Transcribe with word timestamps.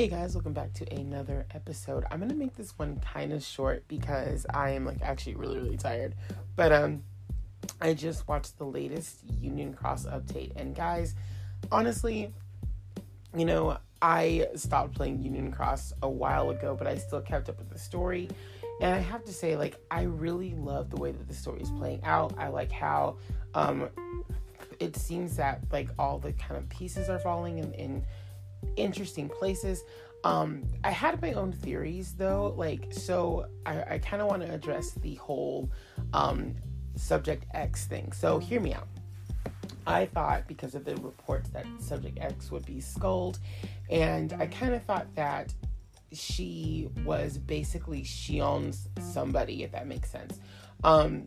Hey 0.00 0.08
guys, 0.08 0.34
welcome 0.34 0.54
back 0.54 0.72
to 0.72 0.90
another 0.98 1.44
episode. 1.54 2.06
I'm 2.10 2.20
gonna 2.20 2.32
make 2.32 2.56
this 2.56 2.72
one 2.78 2.98
kind 3.00 3.34
of 3.34 3.42
short 3.42 3.86
because 3.86 4.46
I 4.48 4.70
am 4.70 4.86
like 4.86 5.02
actually 5.02 5.34
really 5.34 5.58
really 5.58 5.76
tired. 5.76 6.14
But 6.56 6.72
um, 6.72 7.02
I 7.82 7.92
just 7.92 8.26
watched 8.26 8.56
the 8.56 8.64
latest 8.64 9.18
Union 9.42 9.74
Cross 9.74 10.06
update, 10.06 10.52
and 10.56 10.74
guys, 10.74 11.14
honestly, 11.70 12.32
you 13.36 13.44
know 13.44 13.76
I 14.00 14.46
stopped 14.54 14.94
playing 14.94 15.22
Union 15.22 15.52
Cross 15.52 15.92
a 16.00 16.08
while 16.08 16.48
ago, 16.48 16.74
but 16.74 16.86
I 16.86 16.96
still 16.96 17.20
kept 17.20 17.50
up 17.50 17.58
with 17.58 17.68
the 17.68 17.78
story. 17.78 18.30
And 18.80 18.94
I 18.94 19.00
have 19.00 19.22
to 19.24 19.34
say, 19.34 19.54
like, 19.54 19.76
I 19.90 20.04
really 20.04 20.54
love 20.54 20.88
the 20.88 20.96
way 20.96 21.12
that 21.12 21.28
the 21.28 21.34
story 21.34 21.60
is 21.60 21.70
playing 21.72 22.02
out. 22.04 22.32
I 22.38 22.48
like 22.48 22.72
how 22.72 23.18
um, 23.52 23.90
it 24.78 24.96
seems 24.96 25.36
that 25.36 25.60
like 25.70 25.90
all 25.98 26.18
the 26.18 26.32
kind 26.32 26.56
of 26.56 26.66
pieces 26.70 27.10
are 27.10 27.18
falling 27.18 27.58
in, 27.58 27.74
in 27.74 28.04
interesting 28.76 29.28
places. 29.28 29.82
Um, 30.22 30.64
I 30.84 30.90
had 30.90 31.20
my 31.22 31.32
own 31.32 31.52
theories 31.52 32.14
though, 32.14 32.54
like 32.56 32.92
so 32.92 33.46
I, 33.64 33.94
I 33.94 33.98
kind 33.98 34.20
of 34.20 34.28
want 34.28 34.42
to 34.42 34.52
address 34.52 34.92
the 34.92 35.14
whole 35.14 35.70
um, 36.12 36.54
subject 36.94 37.46
X 37.54 37.86
thing. 37.86 38.12
So 38.12 38.38
hear 38.38 38.60
me 38.60 38.74
out. 38.74 38.88
I 39.86 40.06
thought 40.06 40.46
because 40.46 40.74
of 40.74 40.84
the 40.84 40.94
reports 40.96 41.48
that 41.50 41.64
subject 41.78 42.18
X 42.20 42.50
would 42.50 42.66
be 42.66 42.76
Skuld, 42.76 43.38
and 43.88 44.34
I 44.34 44.46
kind 44.46 44.74
of 44.74 44.82
thought 44.84 45.06
that 45.14 45.54
she 46.12 46.88
was 47.04 47.38
basically 47.38 48.02
Xion's 48.02 48.88
somebody, 49.00 49.62
if 49.62 49.72
that 49.72 49.86
makes 49.86 50.10
sense. 50.10 50.38
Um, 50.84 51.26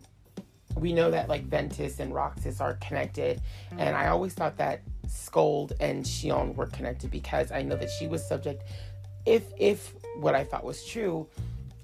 we 0.76 0.92
know 0.92 1.10
that 1.10 1.28
like 1.28 1.44
Ventus 1.44 2.00
and 2.00 2.14
Roxas 2.14 2.60
are 2.60 2.74
connected, 2.74 3.40
and 3.76 3.96
I 3.96 4.08
always 4.08 4.34
thought 4.34 4.56
that 4.58 4.82
Skuld 5.06 5.72
and 5.80 6.04
Xion 6.04 6.54
were 6.54 6.66
connected 6.66 7.10
because 7.10 7.52
I 7.52 7.62
know 7.62 7.76
that 7.76 7.90
she 7.90 8.06
was 8.06 8.26
subject. 8.26 8.64
If 9.26 9.44
if 9.56 9.94
what 10.16 10.34
I 10.34 10.44
thought 10.44 10.64
was 10.64 10.84
true, 10.84 11.28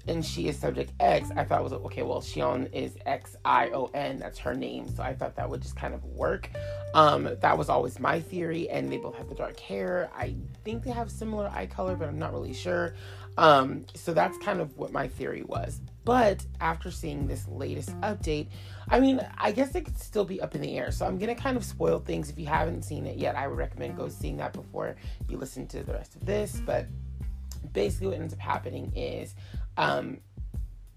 and 0.07 0.25
she 0.25 0.47
is 0.47 0.57
subject 0.57 0.93
X, 0.99 1.29
I 1.35 1.43
thought 1.43 1.63
was 1.63 1.73
okay. 1.73 2.01
Well, 2.03 2.21
Xion 2.21 2.71
is 2.73 2.97
X 3.05 3.35
I 3.45 3.69
O 3.69 3.89
N. 3.93 4.17
That's 4.17 4.39
her 4.39 4.53
name, 4.55 4.87
so 4.89 5.03
I 5.03 5.13
thought 5.13 5.35
that 5.35 5.49
would 5.49 5.61
just 5.61 5.75
kind 5.75 5.93
of 5.93 6.03
work. 6.05 6.49
Um, 6.93 7.29
that 7.39 7.57
was 7.57 7.69
always 7.69 7.99
my 7.99 8.19
theory, 8.19 8.69
and 8.69 8.91
they 8.91 8.97
both 8.97 9.15
have 9.15 9.29
the 9.29 9.35
dark 9.35 9.59
hair. 9.59 10.09
I 10.15 10.35
think 10.63 10.83
they 10.83 10.91
have 10.91 11.09
similar 11.11 11.49
eye 11.53 11.67
color, 11.67 11.95
but 11.95 12.07
I'm 12.07 12.19
not 12.19 12.33
really 12.33 12.53
sure. 12.53 12.95
Um, 13.37 13.85
so 13.95 14.13
that's 14.13 14.37
kind 14.37 14.59
of 14.59 14.77
what 14.77 14.91
my 14.91 15.07
theory 15.07 15.43
was. 15.43 15.81
But 16.03 16.45
after 16.59 16.89
seeing 16.91 17.27
this 17.27 17.47
latest 17.47 17.89
update, 18.01 18.47
I 18.89 18.99
mean, 18.99 19.25
I 19.37 19.51
guess 19.51 19.75
it 19.75 19.85
could 19.85 19.99
still 19.99 20.25
be 20.25 20.41
up 20.41 20.55
in 20.55 20.61
the 20.61 20.77
air. 20.77 20.91
So 20.91 21.05
I'm 21.05 21.17
gonna 21.17 21.35
kind 21.35 21.57
of 21.57 21.63
spoil 21.63 21.99
things. 21.99 22.29
If 22.29 22.39
you 22.39 22.47
haven't 22.47 22.83
seen 22.83 23.05
it 23.05 23.17
yet, 23.17 23.35
I 23.35 23.47
would 23.47 23.57
recommend 23.57 23.97
go 23.97 24.09
seeing 24.09 24.37
that 24.37 24.53
before 24.53 24.95
you 25.29 25.37
listen 25.37 25.67
to 25.67 25.83
the 25.83 25.93
rest 25.93 26.15
of 26.15 26.25
this. 26.25 26.61
But 26.65 26.87
basically, 27.71 28.07
what 28.07 28.19
ends 28.19 28.33
up 28.33 28.39
happening 28.39 28.91
is 28.95 29.35
um, 29.77 30.19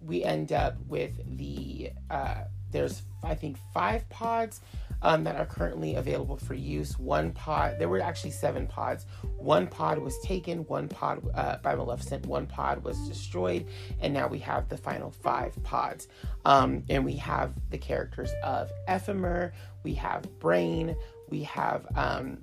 we 0.01 0.25
end 0.25 0.53
up 0.53 0.77
with 0.89 1.13
the 1.37 1.91
uh, 2.11 2.45
there's 2.75 3.03
I 3.23 3.35
think 3.35 3.57
five 3.73 4.07
pods 4.11 4.61
um, 5.01 5.25
that 5.25 5.37
are 5.37 5.47
currently 5.47 5.95
available 5.95 6.37
for 6.37 6.55
use. 6.55 6.99
One 6.99 7.33
pod, 7.33 7.77
there 7.79 7.89
were 7.89 8.01
actually 8.01 8.33
seven 8.33 8.67
pods. 8.67 9.07
One 9.39 9.67
pod 9.67 9.99
was 9.99 10.19
taken, 10.21 10.61
one 10.67 10.89
pod 10.89 11.23
uh, 11.35 11.59
by 11.63 11.75
Maleficent, 11.75 12.27
one 12.27 12.47
pod 12.47 12.83
was 12.85 12.99
destroyed, 13.09 13.67
and 14.01 14.13
now 14.13 14.27
we 14.27 14.39
have 14.41 14.69
the 14.69 14.77
final 14.77 15.11
five 15.11 15.55
pods. 15.63 16.09
Um, 16.45 16.85
and 16.91 17.05
we 17.05 17.17
have 17.17 17.55
the 17.71 17.79
characters 17.79 18.33
of 18.43 18.71
Ephemer, 18.89 19.53
we 19.85 19.95
have 19.95 20.23
Brain, 20.39 20.97
we 21.31 21.43
have 21.45 21.87
um, 21.95 22.39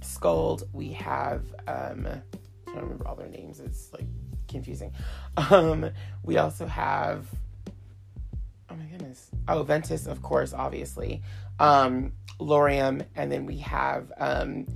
Skuld, 0.00 0.62
we 0.72 0.92
have, 0.92 1.44
um, 1.66 2.06
I 2.06 2.72
don't 2.72 2.82
remember 2.82 3.06
all 3.08 3.16
their 3.16 3.28
names, 3.28 3.60
it's 3.60 3.92
like 3.92 4.06
confusing. 4.48 4.92
Um, 5.50 5.90
we 6.22 6.36
also 6.38 6.66
have 6.66 7.26
goodness. 9.00 9.30
Oh, 9.48 9.62
Ventus, 9.62 10.06
of 10.06 10.22
course, 10.22 10.52
obviously. 10.52 11.22
Um, 11.58 12.12
Lauriam, 12.38 13.04
and 13.16 13.30
then 13.32 13.46
we 13.46 13.58
have 13.58 14.12
um, 14.18 14.66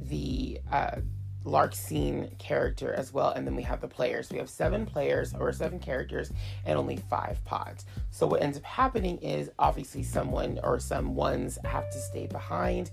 the 0.00 0.60
uh, 0.70 0.96
Larxene 1.44 2.38
character 2.38 2.92
as 2.94 3.12
well, 3.12 3.30
and 3.30 3.46
then 3.46 3.54
we 3.54 3.62
have 3.62 3.80
the 3.80 3.88
players. 3.88 4.30
We 4.30 4.38
have 4.38 4.48
seven 4.48 4.86
players 4.86 5.34
or 5.34 5.52
seven 5.52 5.78
characters 5.78 6.32
and 6.64 6.78
only 6.78 6.96
five 6.96 7.44
pods. 7.44 7.84
So 8.10 8.26
what 8.26 8.42
ends 8.42 8.56
up 8.56 8.64
happening 8.64 9.18
is 9.18 9.50
obviously 9.58 10.02
someone 10.02 10.60
or 10.62 10.78
some 10.78 11.14
ones 11.14 11.58
have 11.64 11.90
to 11.90 11.98
stay 11.98 12.26
behind, 12.26 12.90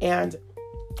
and 0.00 0.36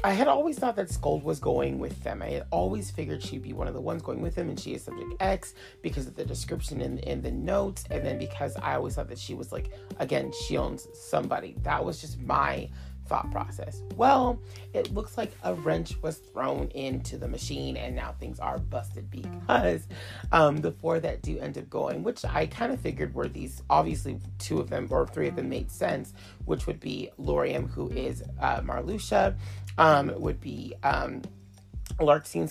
I 0.02 0.12
had 0.12 0.28
always 0.28 0.58
thought 0.58 0.76
that 0.76 0.88
Skuld 0.88 1.22
was 1.22 1.40
going 1.40 1.78
with 1.78 2.02
them. 2.02 2.20
I 2.20 2.30
had 2.30 2.46
always 2.50 2.90
figured 2.90 3.22
she'd 3.22 3.42
be 3.42 3.52
one 3.52 3.68
of 3.68 3.74
the 3.74 3.80
ones 3.80 4.02
going 4.02 4.20
with 4.20 4.34
them, 4.34 4.48
and 4.48 4.58
she 4.58 4.74
is 4.74 4.82
subject 4.82 5.14
X 5.20 5.54
because 5.82 6.06
of 6.06 6.14
the 6.14 6.24
description 6.24 6.80
in, 6.80 6.98
in 6.98 7.22
the 7.22 7.30
notes, 7.30 7.84
and 7.90 8.04
then 8.04 8.18
because 8.18 8.56
I 8.56 8.74
always 8.74 8.96
thought 8.96 9.08
that 9.08 9.18
she 9.18 9.34
was 9.34 9.52
like, 9.52 9.70
again, 9.98 10.30
Xion's 10.30 10.88
somebody. 10.92 11.56
That 11.62 11.84
was 11.84 12.00
just 12.00 12.20
my 12.20 12.68
thought 13.06 13.30
process. 13.30 13.82
Well, 13.96 14.40
it 14.72 14.92
looks 14.92 15.16
like 15.16 15.32
a 15.42 15.54
wrench 15.54 16.00
was 16.02 16.18
thrown 16.18 16.68
into 16.68 17.18
the 17.18 17.28
machine 17.28 17.76
and 17.76 17.94
now 17.94 18.14
things 18.18 18.38
are 18.40 18.58
busted 18.58 19.10
because 19.10 19.86
um, 20.32 20.58
the 20.58 20.72
four 20.72 21.00
that 21.00 21.22
do 21.22 21.38
end 21.38 21.58
up 21.58 21.68
going, 21.70 22.02
which 22.02 22.24
I 22.24 22.46
kind 22.46 22.72
of 22.72 22.80
figured 22.80 23.14
were 23.14 23.28
these, 23.28 23.62
obviously, 23.70 24.18
two 24.38 24.58
of 24.58 24.70
them 24.70 24.88
or 24.90 25.06
three 25.06 25.28
of 25.28 25.36
them 25.36 25.48
made 25.48 25.70
sense, 25.70 26.14
which 26.44 26.66
would 26.66 26.80
be 26.80 27.10
Lauriam, 27.18 27.68
who 27.70 27.90
is 27.90 28.22
uh, 28.40 28.60
Marluxia, 28.60 29.34
um, 29.78 30.12
would 30.16 30.40
be. 30.40 30.74
Um, 30.82 31.22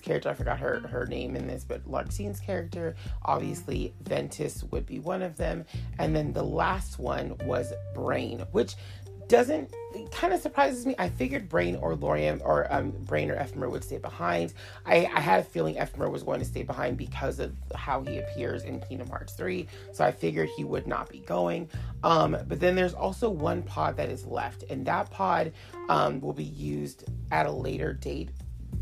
character, 0.02 0.30
I 0.30 0.34
forgot 0.34 0.60
her 0.60 0.88
her 0.88 1.06
name 1.06 1.36
in 1.36 1.48
this, 1.48 1.64
but 1.64 1.86
Larxene's 1.86 2.40
character, 2.40 2.96
obviously 3.24 3.94
Ventus 4.02 4.64
would 4.72 4.86
be 4.86 5.00
one 5.00 5.22
of 5.22 5.38
them, 5.38 5.66
and 6.00 6.16
then 6.16 6.34
the 6.34 6.44
last 6.44 7.00
one 7.00 7.36
was 7.44 7.74
Brain, 7.94 8.46
which 8.52 8.76
doesn't 9.34 9.74
kind 10.12 10.32
of 10.32 10.40
surprises 10.40 10.86
me. 10.86 10.94
I 11.00 11.10
figured 11.10 11.50
Brain 11.50 11.76
or 11.78 11.96
Lauriam 11.96 12.40
or 12.46 12.72
um, 12.72 12.92
Brain 12.92 13.32
or 13.32 13.36
Ephemer 13.36 13.68
would 13.68 13.84
stay 13.84 13.98
behind. 13.98 14.54
I, 14.86 15.10
I 15.12 15.20
had 15.20 15.40
a 15.40 15.44
feeling 15.44 15.74
Ephemer 15.74 16.12
was 16.12 16.22
going 16.22 16.40
to 16.40 16.46
stay 16.46 16.62
behind 16.62 16.98
because 16.98 17.40
of 17.40 17.52
how 17.74 18.02
he 18.04 18.20
appears 18.20 18.64
in 18.64 18.80
Kingdom 18.82 19.10
Hearts 19.10 19.34
3. 19.34 19.68
So 19.92 20.06
I 20.06 20.12
figured 20.12 20.50
he 20.50 20.64
would 20.64 20.86
not 20.86 21.10
be 21.10 21.20
going. 21.22 21.68
Um, 22.04 22.38
but 22.48 22.60
then 22.60 22.76
there's 22.76 22.94
also 22.94 23.28
one 23.28 23.64
pod 23.64 23.98
that 23.98 24.10
is 24.10 24.24
left, 24.28 24.66
and 24.70 24.86
that 24.86 25.10
pod 25.10 25.52
um, 25.90 26.22
will 26.22 26.34
be 26.34 26.44
used 26.44 27.06
at 27.32 27.48
a 27.48 27.52
later 27.52 27.92
date 27.92 28.30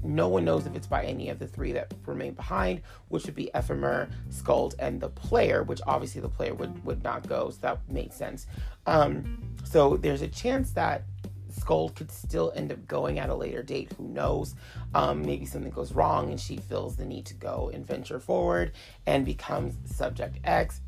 no 0.04 0.28
one 0.28 0.46
knows 0.46 0.66
if 0.66 0.76
it's 0.76 0.88
by 0.88 1.04
any 1.06 1.30
of 1.30 1.40
the 1.40 1.48
three 1.48 1.72
that 1.74 1.94
remain 2.06 2.34
behind, 2.34 2.82
which 3.10 3.26
would 3.26 3.36
be 3.36 3.50
Ephemer, 3.54 4.10
Skuld, 4.30 4.74
and 4.80 5.00
the 5.00 5.10
player, 5.10 5.64
which 5.64 5.82
obviously 5.88 6.22
the 6.22 6.30
player 6.30 6.54
would, 6.54 6.84
would 6.86 7.04
not 7.04 7.28
go, 7.28 7.50
so 7.50 7.58
that 7.62 7.80
made 7.90 8.14
sense. 8.14 8.48
Um, 8.86 9.56
so 9.64 9.98
there's 9.98 10.22
a 10.22 10.28
chance 10.28 10.72
that 10.72 11.04
Skuld 11.52 11.96
could 11.96 12.12
still 12.12 12.52
end 12.56 12.72
up 12.72 12.88
going 12.88 13.20
at 13.20 13.30
a 13.30 13.36
later 13.36 13.62
date. 13.62 13.92
Who 13.98 14.08
knows? 14.08 14.56
Um, 14.94 15.22
maybe 15.22 15.46
something 15.46 15.72
goes 15.72 15.92
wrong 15.92 16.30
and 16.30 16.40
she 16.40 16.58
feels 16.58 16.96
the 16.96 17.06
need 17.06 17.26
to 17.28 17.34
go 17.34 17.70
and 17.74 17.86
venture 17.86 18.20
forward 18.20 18.72
and 19.06 19.26
becomes 19.26 19.76
Subject 19.96 20.40
X. 20.44 20.82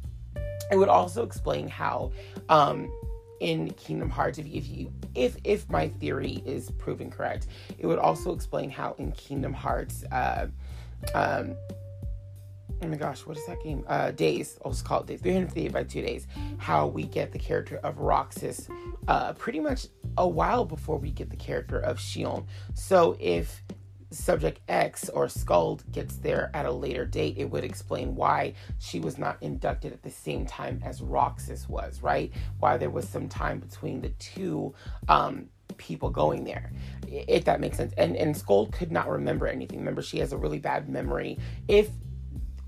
It 0.72 0.78
would 0.78 0.90
also 0.90 1.24
explain 1.24 1.68
how 1.68 2.12
um, 2.50 2.92
in 3.44 3.72
Kingdom 3.72 4.10
Hearts, 4.10 4.38
if, 4.38 4.48
if 4.48 4.68
you 4.68 4.92
if 5.16 5.36
if 5.44 5.70
my 5.70 5.90
theory 5.90 6.42
is 6.46 6.72
proven 6.72 7.12
correct, 7.12 7.48
it 7.78 7.86
would 7.86 8.00
also 8.00 8.34
explain 8.34 8.70
how 8.70 8.96
in 8.98 9.12
Kingdom 9.12 9.54
Hearts, 9.54 10.06
uh, 10.12 10.48
um, 11.14 11.56
oh 12.82 12.88
my 12.88 12.96
gosh, 12.96 13.26
what 13.26 13.38
is 13.38 13.46
that 13.46 13.62
game? 13.62 13.84
Uh, 13.86 14.12
Days. 14.12 14.58
I'll 14.64 14.72
just 14.72 14.86
call 14.86 15.02
it 15.02 15.08
Days. 15.08 15.22
358 15.22 15.74
by 15.74 15.84
two 15.84 16.02
days. 16.02 16.26
How 16.58 16.88
we 16.88 17.04
get 17.04 17.34
the 17.34 17.40
character 17.40 17.82
of 17.84 18.00
Roxas, 18.00 18.70
uh, 19.10 19.34
pretty 19.34 19.60
much 19.60 19.88
a 20.18 20.28
while 20.28 20.64
before 20.64 20.98
we 20.98 21.12
get 21.12 21.30
the 21.30 21.36
character 21.36 21.80
of 21.80 21.98
Xion. 21.98 22.46
So 22.76 23.18
if 23.20 23.62
subject 24.14 24.60
X 24.68 25.10
or 25.10 25.28
Skuld 25.28 25.92
gets 25.92 26.18
there 26.18 26.52
at 26.54 26.66
a 26.66 26.72
later 26.72 27.06
date, 27.06 27.38
it 27.38 27.50
would 27.50 27.64
explain 27.64 28.16
why 28.16 28.54
she 28.80 29.00
was 29.00 29.18
not 29.18 29.38
inducted 29.42 29.94
at 29.94 30.04
the 30.04 30.12
same 30.12 30.46
time 30.46 30.82
as 30.84 31.02
Roxas 31.02 31.68
was, 31.68 32.02
right? 32.02 32.32
Why 32.60 32.78
there 32.78 32.90
was 32.90 33.08
some 33.08 33.28
time 33.28 33.60
between 33.60 34.02
the 34.02 34.10
two 34.10 34.74
um, 35.08 35.50
people 35.78 36.10
going 36.10 36.44
there, 36.44 36.72
if 37.08 37.46
that 37.46 37.60
makes 37.60 37.78
sense. 37.78 37.94
And 37.98 38.16
and 38.16 38.36
Skuld 38.36 38.72
could 38.72 38.92
not 38.92 39.10
remember 39.10 39.48
anything. 39.48 39.80
Remember, 39.80 40.02
she 40.02 40.20
has 40.20 40.34
a 40.34 40.38
really 40.38 40.60
bad 40.60 40.90
memory. 40.90 41.38
If 41.68 41.90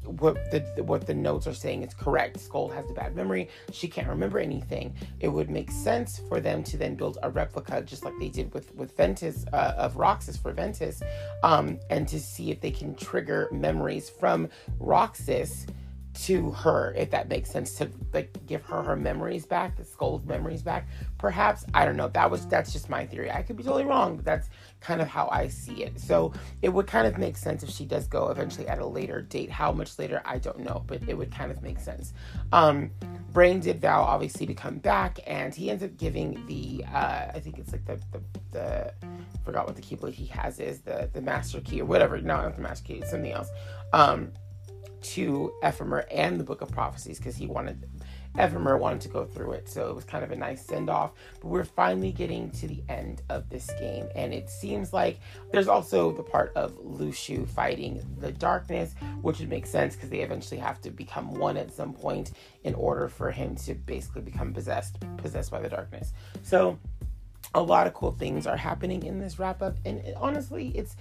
what 0.07 0.51
the 0.51 0.59
what 0.83 1.05
the 1.05 1.13
notes 1.13 1.47
are 1.47 1.53
saying 1.53 1.83
is 1.83 1.93
correct. 1.93 2.37
Skuld 2.37 2.73
has 2.73 2.89
a 2.89 2.93
bad 2.93 3.15
memory. 3.15 3.49
She 3.71 3.87
can't 3.87 4.07
remember 4.07 4.39
anything. 4.39 4.93
It 5.19 5.27
would 5.27 5.49
make 5.49 5.71
sense 5.71 6.21
for 6.27 6.39
them 6.39 6.63
to 6.63 6.77
then 6.77 6.95
build 6.95 7.17
a 7.23 7.29
replica, 7.29 7.81
just 7.81 8.03
like 8.05 8.13
they 8.19 8.29
did 8.29 8.53
with 8.53 8.73
with 8.75 8.95
Ventus 8.95 9.45
uh, 9.53 9.73
of 9.77 9.97
Roxas 9.97 10.37
for 10.37 10.51
Ventus, 10.51 11.01
um, 11.43 11.79
and 11.89 12.07
to 12.07 12.19
see 12.19 12.51
if 12.51 12.61
they 12.61 12.71
can 12.71 12.95
trigger 12.95 13.49
memories 13.51 14.09
from 14.09 14.49
Roxas 14.79 15.65
to 16.15 16.51
her, 16.51 16.93
if 16.97 17.11
that 17.11 17.29
makes 17.29 17.51
sense, 17.51 17.73
to 17.75 17.89
like 18.13 18.33
give 18.45 18.63
her 18.63 18.81
her 18.81 18.95
memories 18.95 19.45
back, 19.45 19.75
the 19.77 19.83
Skuld's 19.83 20.25
memories 20.25 20.61
back. 20.61 20.87
Perhaps 21.17 21.65
I 21.73 21.85
don't 21.85 21.97
know. 21.97 22.07
That 22.09 22.29
was 22.29 22.47
that's 22.47 22.71
just 22.71 22.89
my 22.89 23.05
theory. 23.05 23.31
I 23.31 23.41
could 23.41 23.57
be 23.57 23.63
totally 23.63 23.85
wrong, 23.85 24.15
but 24.15 24.25
that's 24.25 24.49
kind 24.79 25.01
of 25.01 25.07
how 25.07 25.29
I 25.31 25.47
see 25.47 25.83
it. 25.83 25.99
So 25.99 26.33
it 26.61 26.69
would 26.69 26.87
kind 26.87 27.07
of 27.07 27.17
make 27.17 27.37
sense 27.37 27.63
if 27.63 27.69
she 27.69 27.85
does 27.85 28.07
go 28.07 28.29
eventually 28.29 28.67
at 28.67 28.79
a 28.79 28.85
later 28.85 29.21
date. 29.21 29.49
How 29.49 29.71
much 29.71 29.99
later, 29.99 30.21
I 30.25 30.37
don't 30.37 30.59
know, 30.59 30.83
but 30.87 31.01
it 31.07 31.17
would 31.17 31.31
kind 31.31 31.51
of 31.51 31.61
make 31.61 31.79
sense. 31.79 32.13
Um, 32.51 32.91
Brain 33.31 33.59
did 33.59 33.81
vow 33.81 34.01
obviously 34.01 34.45
to 34.45 34.53
come 34.53 34.77
back, 34.77 35.19
and 35.27 35.53
he 35.53 35.69
ends 35.69 35.83
up 35.83 35.97
giving 35.97 36.45
the 36.47 36.85
uh, 36.93 37.31
I 37.33 37.39
think 37.39 37.59
it's 37.59 37.71
like 37.71 37.85
the 37.85 37.99
the, 38.11 38.21
the 38.51 38.93
forgot 39.43 39.67
what 39.67 39.75
the 39.75 39.81
keyblade 39.81 40.13
he 40.13 40.25
has 40.27 40.59
is 40.59 40.79
the 40.81 41.09
the 41.13 41.21
master 41.21 41.61
key 41.61 41.81
or 41.81 41.85
whatever. 41.85 42.19
No, 42.19 42.41
not 42.41 42.55
the 42.55 42.61
master 42.61 42.85
key. 42.85 42.93
It's 42.95 43.11
something 43.11 43.31
else. 43.31 43.49
Um, 43.93 44.31
to 45.13 45.53
Ephemer 45.63 46.05
and 46.11 46.39
the 46.39 46.43
Book 46.43 46.61
of 46.61 46.71
Prophecies 46.71 47.17
because 47.17 47.35
he 47.35 47.47
wanted 47.47 47.87
Ephemer 48.37 48.77
wanted 48.77 48.99
to 49.01 49.07
go 49.07 49.25
through 49.25 49.53
it, 49.53 49.69
so 49.69 49.89
it 49.89 49.95
was 49.95 50.03
kind 50.03 50.23
of 50.23 50.31
a 50.31 50.35
nice 50.35 50.65
send 50.65 50.89
off. 50.89 51.11
But 51.39 51.47
we're 51.47 51.63
finally 51.63 52.11
getting 52.11 52.51
to 52.51 52.67
the 52.67 52.83
end 52.89 53.21
of 53.29 53.49
this 53.49 53.69
game, 53.79 54.07
and 54.13 54.33
it 54.33 54.49
seems 54.49 54.91
like 54.91 55.19
there's 55.51 55.69
also 55.69 56.11
the 56.11 56.23
part 56.23 56.51
of 56.55 56.73
Luxu 56.83 57.47
fighting 57.47 58.05
the 58.19 58.31
darkness, 58.31 58.93
which 59.21 59.39
would 59.39 59.49
make 59.49 59.65
sense 59.65 59.95
because 59.95 60.09
they 60.09 60.19
eventually 60.19 60.59
have 60.59 60.81
to 60.81 60.91
become 60.91 61.33
one 61.33 61.55
at 61.55 61.73
some 61.73 61.93
point 61.93 62.33
in 62.63 62.73
order 62.75 63.07
for 63.07 63.31
him 63.31 63.55
to 63.55 63.73
basically 63.73 64.21
become 64.21 64.53
possessed 64.53 64.97
possessed 65.17 65.51
by 65.51 65.61
the 65.61 65.69
darkness. 65.69 66.11
So 66.43 66.77
a 67.53 67.61
lot 67.61 67.87
of 67.87 67.93
cool 67.93 68.11
things 68.11 68.47
are 68.47 68.57
happening 68.57 69.03
in 69.05 69.19
this 69.19 69.39
wrap 69.39 69.61
up, 69.61 69.77
and 69.85 69.99
it, 69.99 70.15
honestly, 70.19 70.73
it's 70.75 70.97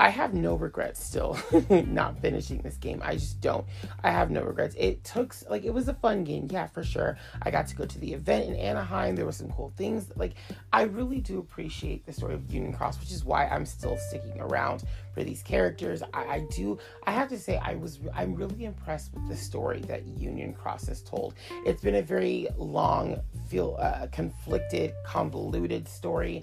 I 0.00 0.08
have 0.08 0.32
no 0.32 0.54
regrets 0.54 1.04
still 1.04 1.38
not 1.68 2.18
finishing 2.22 2.62
this 2.62 2.78
game. 2.78 3.02
I 3.04 3.16
just 3.16 3.42
don't. 3.42 3.66
I 4.02 4.10
have 4.10 4.30
no 4.30 4.42
regrets. 4.42 4.74
It 4.78 5.04
took 5.04 5.34
like 5.50 5.64
it 5.64 5.74
was 5.74 5.88
a 5.88 5.94
fun 5.94 6.24
game, 6.24 6.48
yeah, 6.50 6.68
for 6.68 6.82
sure. 6.82 7.18
I 7.42 7.50
got 7.50 7.66
to 7.66 7.76
go 7.76 7.84
to 7.84 7.98
the 7.98 8.14
event 8.14 8.48
in 8.48 8.56
Anaheim. 8.56 9.14
There 9.14 9.26
were 9.26 9.32
some 9.32 9.52
cool 9.52 9.74
things. 9.76 10.10
Like 10.16 10.36
I 10.72 10.84
really 10.84 11.20
do 11.20 11.38
appreciate 11.38 12.06
the 12.06 12.14
story 12.14 12.32
of 12.32 12.50
Union 12.50 12.72
Cross, 12.72 12.98
which 12.98 13.12
is 13.12 13.26
why 13.26 13.46
I'm 13.48 13.66
still 13.66 13.98
sticking 13.98 14.40
around 14.40 14.84
for 15.12 15.22
these 15.22 15.42
characters. 15.42 16.02
I, 16.14 16.24
I 16.24 16.46
do. 16.50 16.78
I 17.06 17.10
have 17.10 17.28
to 17.28 17.38
say, 17.38 17.58
I 17.58 17.74
was. 17.74 18.00
I'm 18.14 18.34
really 18.34 18.64
impressed 18.64 19.12
with 19.12 19.28
the 19.28 19.36
story 19.36 19.80
that 19.82 20.06
Union 20.06 20.54
Cross 20.54 20.86
has 20.86 21.02
told. 21.02 21.34
It's 21.66 21.82
been 21.82 21.96
a 21.96 22.02
very 22.02 22.48
long, 22.56 23.20
feel 23.50 23.76
uh, 23.78 24.06
conflicted, 24.10 24.94
convoluted 25.04 25.86
story 25.86 26.42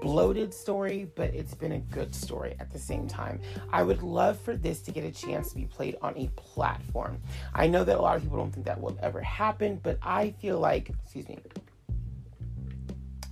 bloated 0.00 0.52
story, 0.52 1.10
but 1.14 1.34
it's 1.34 1.54
been 1.54 1.72
a 1.72 1.78
good 1.78 2.14
story 2.14 2.56
at 2.60 2.70
the 2.70 2.78
same 2.78 3.08
time. 3.08 3.40
I 3.72 3.82
would 3.82 4.02
love 4.02 4.38
for 4.40 4.56
this 4.56 4.80
to 4.82 4.90
get 4.90 5.04
a 5.04 5.10
chance 5.10 5.50
to 5.50 5.56
be 5.56 5.66
played 5.66 5.96
on 6.02 6.16
a 6.16 6.28
platform. 6.36 7.20
I 7.54 7.66
know 7.66 7.84
that 7.84 7.96
a 7.96 8.00
lot 8.00 8.16
of 8.16 8.22
people 8.22 8.38
don't 8.38 8.52
think 8.52 8.66
that 8.66 8.80
will 8.80 8.96
ever 9.02 9.20
happen, 9.20 9.80
but 9.82 9.98
I 10.02 10.30
feel 10.40 10.58
like, 10.58 10.90
excuse 11.02 11.28
me, 11.28 11.38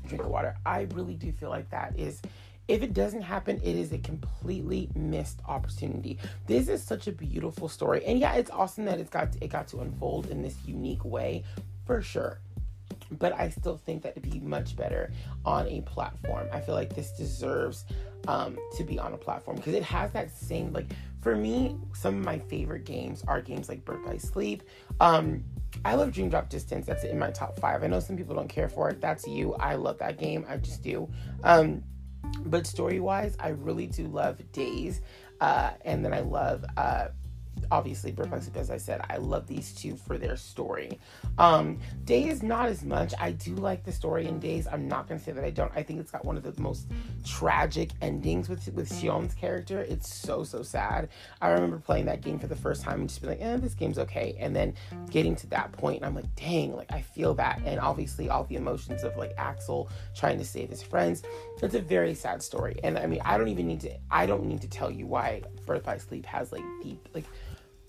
drink 0.06 0.25
of 0.25 0.31
water. 0.31 0.56
I 0.64 0.87
really 0.94 1.14
do 1.14 1.32
feel 1.32 1.50
like 1.50 1.70
that 1.70 1.99
is 1.99 2.20
if 2.67 2.82
it 2.82 2.94
doesn't 2.94 3.22
happen, 3.22 3.60
it 3.62 3.76
is 3.76 3.93
a 3.93 3.99
completely 3.99 4.88
missed 4.94 5.40
opportunity. 5.46 6.19
This 6.46 6.69
is 6.69 6.82
such 6.82 7.08
a 7.08 7.12
beautiful 7.12 7.69
story. 7.69 8.05
And 8.06 8.19
yeah, 8.19 8.34
it's 8.34 8.50
awesome 8.50 8.87
that 8.87 8.99
it's 8.99 9.10
got 9.10 9.32
to, 9.32 9.44
it 9.44 9.49
got 9.49 9.69
to 9.69 9.81
unfold 9.81 10.31
in 10.31 10.40
this 10.40 10.56
unique 10.64 11.05
way 11.05 11.44
for 11.84 12.00
sure 12.00 12.40
but 13.12 13.32
I 13.32 13.50
still 13.50 13.76
think 13.76 14.02
that 14.02 14.16
it'd 14.16 14.30
be 14.30 14.40
much 14.40 14.76
better 14.76 15.12
on 15.44 15.66
a 15.68 15.80
platform. 15.82 16.48
I 16.52 16.60
feel 16.60 16.74
like 16.74 16.94
this 16.94 17.12
deserves 17.12 17.84
um, 18.28 18.58
to 18.76 18.84
be 18.84 18.98
on 18.98 19.12
a 19.12 19.16
platform 19.16 19.56
because 19.56 19.74
it 19.74 19.82
has 19.82 20.10
that 20.12 20.30
same 20.30 20.72
like 20.72 20.92
for 21.20 21.36
me. 21.36 21.76
Some 21.92 22.18
of 22.18 22.24
my 22.24 22.38
favorite 22.38 22.84
games 22.84 23.22
are 23.26 23.40
games 23.40 23.68
like 23.68 23.84
Birth 23.84 24.04
by 24.04 24.16
Sleep. 24.16 24.62
Um, 25.00 25.44
I 25.84 25.94
love 25.94 26.12
Dream 26.12 26.28
Drop 26.28 26.48
Distance. 26.48 26.86
That's 26.86 27.04
in 27.04 27.18
my 27.18 27.30
top 27.30 27.58
five. 27.58 27.82
I 27.82 27.86
know 27.86 28.00
some 28.00 28.16
people 28.16 28.34
don't 28.34 28.48
care 28.48 28.68
for 28.68 28.90
it. 28.90 29.00
That's 29.00 29.26
you. 29.26 29.54
I 29.54 29.74
love 29.74 29.98
that 29.98 30.18
game. 30.18 30.44
I 30.48 30.56
just 30.56 30.82
do. 30.82 31.08
Um, 31.42 31.82
but 32.46 32.66
story 32.66 33.00
wise, 33.00 33.36
I 33.40 33.48
really 33.48 33.86
do 33.86 34.06
love 34.06 34.40
Days. 34.52 35.00
Uh, 35.40 35.72
and 35.84 36.04
then 36.04 36.14
I 36.14 36.20
love 36.20 36.64
uh, 36.76 37.08
obviously 37.70 38.12
Perplexity, 38.12 38.58
as 38.58 38.70
I 38.70 38.76
said, 38.76 39.00
I 39.08 39.16
love 39.16 39.46
these 39.46 39.72
two 39.75 39.96
for 39.96 40.19
their 40.19 40.37
story. 40.37 40.99
Um, 41.38 41.78
Day 42.05 42.28
is 42.28 42.43
not 42.43 42.69
as 42.69 42.84
much. 42.84 43.14
I 43.19 43.32
do 43.32 43.55
like 43.55 43.84
the 43.84 43.93
story 43.93 44.26
in 44.26 44.38
Days. 44.38 44.66
I'm 44.70 44.88
not 44.88 45.08
gonna 45.08 45.20
say 45.20 45.32
that 45.32 45.44
I 45.44 45.50
don't. 45.50 45.72
I 45.75 45.82
think 45.82 46.00
it's 46.00 46.11
got 46.11 46.25
one 46.25 46.37
of 46.37 46.43
the 46.43 46.61
most 46.61 46.87
tragic 47.25 47.90
endings 48.02 48.49
with 48.49 48.66
with 48.75 48.90
Xion's 48.90 49.34
character. 49.34 49.81
It's 49.81 50.14
so 50.14 50.44
so 50.44 50.62
sad. 50.62 51.08
I 51.40 51.50
remember 51.50 51.78
playing 51.78 52.06
that 52.06 52.20
game 52.20 52.38
for 52.38 52.46
the 52.46 52.56
first 52.56 52.82
time 52.82 53.00
and 53.00 53.08
just 53.08 53.20
being 53.20 53.32
like, 53.38 53.43
eh, 53.43 53.56
this 53.56 53.75
game's 53.75 53.99
okay. 53.99 54.37
And 54.38 54.55
then 54.55 54.75
getting 55.10 55.37
to 55.37 55.46
that 55.49 55.72
point, 55.72 55.99
and 55.99 56.06
I'm 56.06 56.14
like, 56.14 56.34
dang, 56.37 56.75
like 56.76 56.93
I 56.93 57.02
feel 57.02 57.34
that. 57.34 57.60
And 57.64 57.81
obviously 57.81 58.28
all 58.28 58.44
the 58.44 58.56
emotions 58.56 59.05
of 59.05 59.17
like 59.17 59.32
Axel 59.37 59.88
trying 60.14 60.38
to 60.38 60.44
save 60.44 60.70
his 60.70 60.82
friends. 60.82 61.22
It's 61.62 61.75
a 61.75 61.81
very 61.81 62.14
sad 62.14 62.43
story. 62.43 62.78
And 62.84 62.99
I 62.99 63.06
mean, 63.06 63.20
I 63.25 63.38
don't 63.38 63.49
even 63.49 63.67
need 63.67 63.81
to. 63.81 63.93
I 64.10 64.26
don't 64.26 64.44
need 64.44 64.60
to 64.62 64.69
tell 64.69 64.90
you 64.90 65.06
why 65.06 65.43
Birth 65.67 65.84
by 65.84 65.99
Sleep 65.99 66.26
has 66.26 66.52
like 66.52 66.64
deep 66.82 67.08
like 67.14 67.25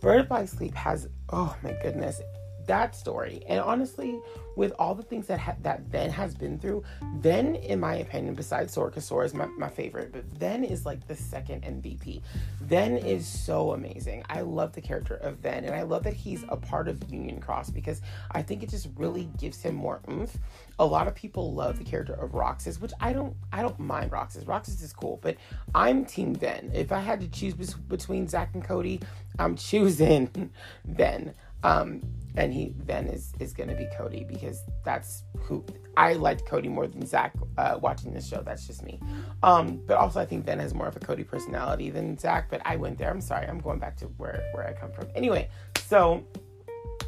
Birth 0.06 0.30
by 0.30 0.46
Sleep 0.46 0.76
has, 0.76 1.08
oh 1.30 1.58
my 1.64 1.76
goodness, 1.82 2.22
that 2.68 2.96
story. 2.96 3.44
And 3.48 3.60
honestly, 3.60 4.20
with 4.56 4.74
all 4.80 4.96
the 4.96 5.04
things 5.04 5.28
that 5.28 5.40
ha- 5.40 5.56
that 5.62 5.82
Ven 5.82 6.10
has 6.10 6.36
been 6.36 6.58
through, 6.58 6.84
Ven, 7.18 7.56
in 7.56 7.80
my 7.80 7.96
opinion, 7.96 8.36
besides 8.36 8.74
Sora, 8.74 9.00
Sora 9.02 9.26
is 9.26 9.34
my, 9.34 9.46
my 9.58 9.70
favorite, 9.70 10.12
but 10.12 10.24
Ven 10.26 10.64
is 10.64 10.86
like 10.86 11.08
the 11.08 11.16
second 11.16 11.64
MVP. 11.64 12.22
Ven 12.62 12.98
is 12.98 13.28
so 13.28 13.74
amazing. 13.74 14.24
I 14.30 14.42
love 14.42 14.74
the 14.74 14.82
character 14.82 15.16
of 15.16 15.38
Ven, 15.38 15.66
and 15.66 15.76
I 15.76 15.84
love 15.84 16.04
that 16.04 16.14
he's 16.14 16.46
a 16.50 16.58
part 16.58 16.88
of 16.88 17.12
Union 17.12 17.40
Cross 17.40 17.72
because 17.72 18.02
I 18.32 18.42
think 18.42 18.64
it 18.64 18.70
just 18.70 18.88
really 18.96 19.30
gives 19.38 19.62
him 19.62 19.76
more 19.76 20.02
oomph. 20.10 20.38
A 20.80 20.86
lot 20.86 21.08
of 21.08 21.16
people 21.16 21.54
love 21.54 21.78
the 21.78 21.84
character 21.84 22.14
of 22.14 22.34
Roxas, 22.34 22.80
which 22.80 22.92
I 23.00 23.14
don't. 23.14 23.36
I 23.52 23.62
don't 23.62 23.80
mind 23.80 24.12
Roxas. 24.12 24.46
Roxas 24.46 24.82
is 24.82 24.94
cool, 24.94 25.20
but 25.22 25.38
I'm 25.74 26.06
Team 26.06 26.36
Ven. 26.36 26.72
If 26.74 26.92
I 26.92 27.00
had 27.00 27.22
to 27.22 27.28
choose 27.28 27.54
between 27.54 28.28
Zack 28.28 28.50
and 28.54 28.64
Cody, 28.64 29.02
I'm 29.40 29.56
choosing 29.56 30.52
Ven. 30.86 31.34
Um, 31.66 32.02
and 32.38 32.54
he 32.54 32.74
then 32.86 33.08
is 33.08 33.34
is 33.40 33.54
going 33.54 33.70
to 33.70 33.76
be 33.76 33.88
Cody 33.98 34.26
because 34.28 34.62
that's 34.84 35.24
who 35.40 35.66
I 35.98 36.14
liked 36.14 36.46
Cody 36.46 36.68
more 36.68 36.88
than 36.88 37.06
Zach 37.06 37.34
uh, 37.58 37.80
watching 37.82 38.14
this 38.14 38.28
show. 38.28 38.42
That's 38.42 38.68
just 38.68 38.84
me. 38.84 39.00
Um, 39.42 39.82
but 39.88 39.98
also 39.98 40.20
I 40.20 40.26
think 40.26 40.46
Ven 40.46 40.60
has 40.60 40.74
more 40.74 40.88
of 40.88 40.96
a 40.96 41.00
Cody 41.00 41.24
personality 41.24 41.90
than 41.90 42.18
Zach. 42.18 42.50
But 42.50 42.62
I 42.66 42.76
went 42.76 42.98
there. 42.98 43.10
I'm 43.10 43.22
sorry. 43.22 43.48
I'm 43.48 43.60
going 43.60 43.80
back 43.80 43.96
to 43.98 44.06
where 44.18 44.44
where 44.54 44.68
I 44.68 44.74
come 44.74 44.92
from. 44.92 45.08
Anyway, 45.16 45.50
so 45.88 46.24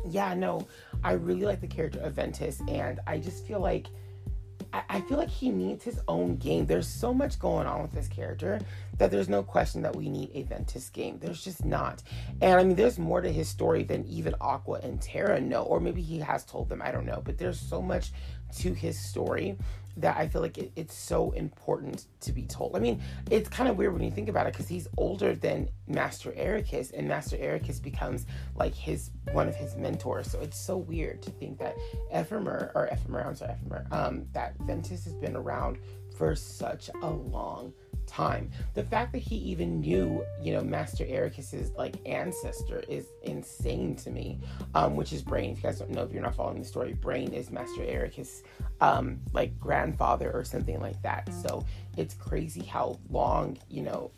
yeah, 0.10 0.34
no, 0.34 0.66
I 1.04 1.14
really 1.14 1.46
like 1.46 1.62
the 1.62 1.68
character 1.68 2.00
of 2.00 2.14
Ventus, 2.14 2.62
and 2.68 3.00
I 3.06 3.18
just 3.20 3.46
feel 3.46 3.60
like 3.60 3.88
I, 4.74 5.02
feel 5.02 5.18
like 5.18 5.30
he 5.30 5.50
needs 5.50 5.84
his 5.84 6.00
own 6.08 6.38
game. 6.38 6.66
There's 6.66 6.88
so 6.88 7.14
much 7.14 7.40
going 7.40 7.68
on 7.68 7.82
with 7.82 7.92
this 7.92 8.08
character 8.08 8.60
that 8.98 9.12
there's 9.12 9.30
no 9.30 9.44
question 9.44 9.82
that 9.84 9.96
we 9.96 10.10
need 10.10 10.32
a 10.34 10.44
Ventus 10.44 10.90
game. 10.90 11.20
There's 11.20 11.44
just 11.44 11.66
not. 11.66 12.04
And 12.42 12.60
I 12.60 12.64
mean, 12.64 12.76
there's 12.76 13.00
more 13.00 13.22
to 13.22 13.32
his 13.32 13.48
story 13.48 13.84
than 13.84 14.06
even 14.08 14.36
Aqua 14.42 14.80
and 14.84 15.02
Terra 15.02 15.40
know, 15.40 15.64
or 15.64 15.80
maybe 15.80 16.02
he 16.02 16.20
has 16.20 16.44
told 16.46 16.70
them, 16.70 16.82
I 16.82 16.92
don't 16.92 17.06
know. 17.06 17.22
But 17.24 17.38
there's 17.38 17.60
so 17.60 17.82
much 17.82 18.12
to 18.58 18.74
his 18.74 18.98
story 19.00 19.58
that 19.98 20.16
I 20.16 20.28
feel 20.28 20.42
like 20.42 20.58
it, 20.58 20.72
it's 20.76 20.94
so 20.94 21.32
important 21.32 22.06
to 22.22 22.32
be 22.32 22.44
told. 22.44 22.76
I 22.76 22.80
mean, 22.80 23.02
it's 23.32 23.50
kind 23.50 23.68
of 23.68 23.78
weird 23.78 23.94
when 23.94 24.04
you 24.04 24.12
think 24.12 24.30
about 24.30 24.46
it 24.46 24.54
because 24.54 24.68
he's 24.68 24.88
older 24.98 25.36
than 25.36 25.70
Master 25.88 26.32
Eraqus, 26.32 26.94
and 26.94 27.08
Master 27.08 27.36
Eraqus 27.36 27.82
becomes 27.82 28.26
like 28.56 28.76
his 28.76 29.12
one 29.32 29.48
of 29.48 29.56
his 29.56 29.76
mentors. 29.76 30.30
So 30.32 30.40
it's 30.40 30.60
so 30.60 30.78
weird 30.78 31.22
to 31.24 31.32
think 31.32 31.58
that 31.60 31.76
Ephemer 32.14 32.72
or 32.76 32.88
Ephemer, 32.92 33.26
I'm 33.26 33.36
sorry, 33.36 33.54
Ephemer, 33.54 33.92
um, 33.92 34.28
that 34.34 34.56
Ventus 34.60 35.04
has 35.06 35.16
been 35.16 35.36
around 35.36 35.80
for 36.16 36.36
such 36.36 36.90
a 37.02 37.10
long 37.10 37.74
time. 38.08 38.50
The 38.74 38.84
fact 38.84 39.12
that 39.14 39.20
he 39.20 39.36
even 39.36 39.82
knew, 39.82 40.24
you 40.42 40.54
know, 40.54 40.62
Master 40.62 41.06
Eraqus's 41.06 41.72
like 41.78 41.96
ancestor 42.06 42.84
is 42.90 43.08
insane 43.24 43.96
to 43.98 44.10
me. 44.10 44.40
Um, 44.74 44.96
which 44.96 45.14
is 45.14 45.22
Brain. 45.22 45.52
If 45.52 45.58
you 45.58 45.64
guys 45.64 45.80
don't 45.80 45.92
know, 45.92 46.04
if 46.04 46.12
you're 46.12 46.22
not 46.22 46.36
following 46.36 46.60
the 46.60 46.66
story, 46.66 46.94
Brain 46.94 47.34
is 47.34 47.52
Master 47.52 47.82
Ericus, 47.82 48.42
um, 48.82 49.20
like 49.34 49.58
grandfather 49.60 50.32
or 50.32 50.44
something 50.44 50.80
like 50.80 51.02
that. 51.04 51.30
So 51.34 51.66
it's 51.98 52.14
crazy 52.14 52.64
how 52.64 53.00
long, 53.10 53.58
you 53.70 53.84
know, 53.84 54.12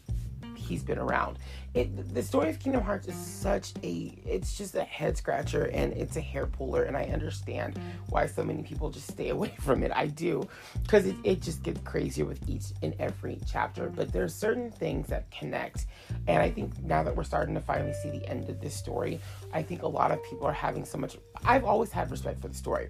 he's 0.70 0.84
been 0.84 1.00
around. 1.00 1.40
It, 1.74 2.14
the 2.14 2.24
story 2.24 2.50
of 2.50 2.60
Kingdom 2.60 2.84
Hearts 2.84 3.08
is 3.08 3.16
such 3.16 3.74
a 3.84 4.14
it's 4.26 4.58
just 4.58 4.76
a 4.76 4.84
head 4.84 5.18
scratcher 5.18 5.66
and 5.74 5.92
it's 5.94 6.16
a 6.16 6.22
hair 6.22 6.46
puller 6.46 6.84
and 6.84 6.96
I 6.96 7.04
understand 7.06 7.80
why 8.10 8.28
so 8.28 8.44
many 8.44 8.64
people 8.64 8.90
just 8.90 9.12
stay 9.12 9.30
away 9.38 9.54
from 9.60 9.84
it. 9.84 9.92
I 9.94 10.08
do 10.08 10.48
because 10.84 11.06
it, 11.06 11.16
it 11.24 11.42
just 11.42 11.64
gets 11.64 11.82
crazier 11.82 12.26
with 12.26 12.48
each 12.48 12.66
and 12.82 12.96
every 13.00 13.40
chapter. 13.46 13.90
But 13.90 14.14
there's 14.14 14.34
certain 14.34 14.72
things 14.72 15.08
that 15.08 15.30
connect, 15.32 15.88
and 16.28 16.42
I 16.42 16.50
think 16.50 16.80
now 16.84 17.04
that 17.04 17.16
we're 17.16 17.24
starting 17.24 17.56
to 17.56 17.62
finally 17.62 17.94
see 17.94 18.10
the 18.12 18.26
end 18.28 18.50
of 18.50 18.62
this 18.62 18.76
story, 18.76 19.20
I 19.52 19.64
think 19.64 19.82
a 19.82 19.88
lot 19.88 20.12
of 20.12 20.24
people 20.24 20.46
are 20.46 20.54
having 20.54 20.86
so 20.86 20.98
much. 20.98 21.18
I've 21.44 21.66
always 21.66 21.92
had 21.92 22.12
respect 22.12 22.42
for 22.42 22.48
the 22.48 22.56
story 22.56 22.90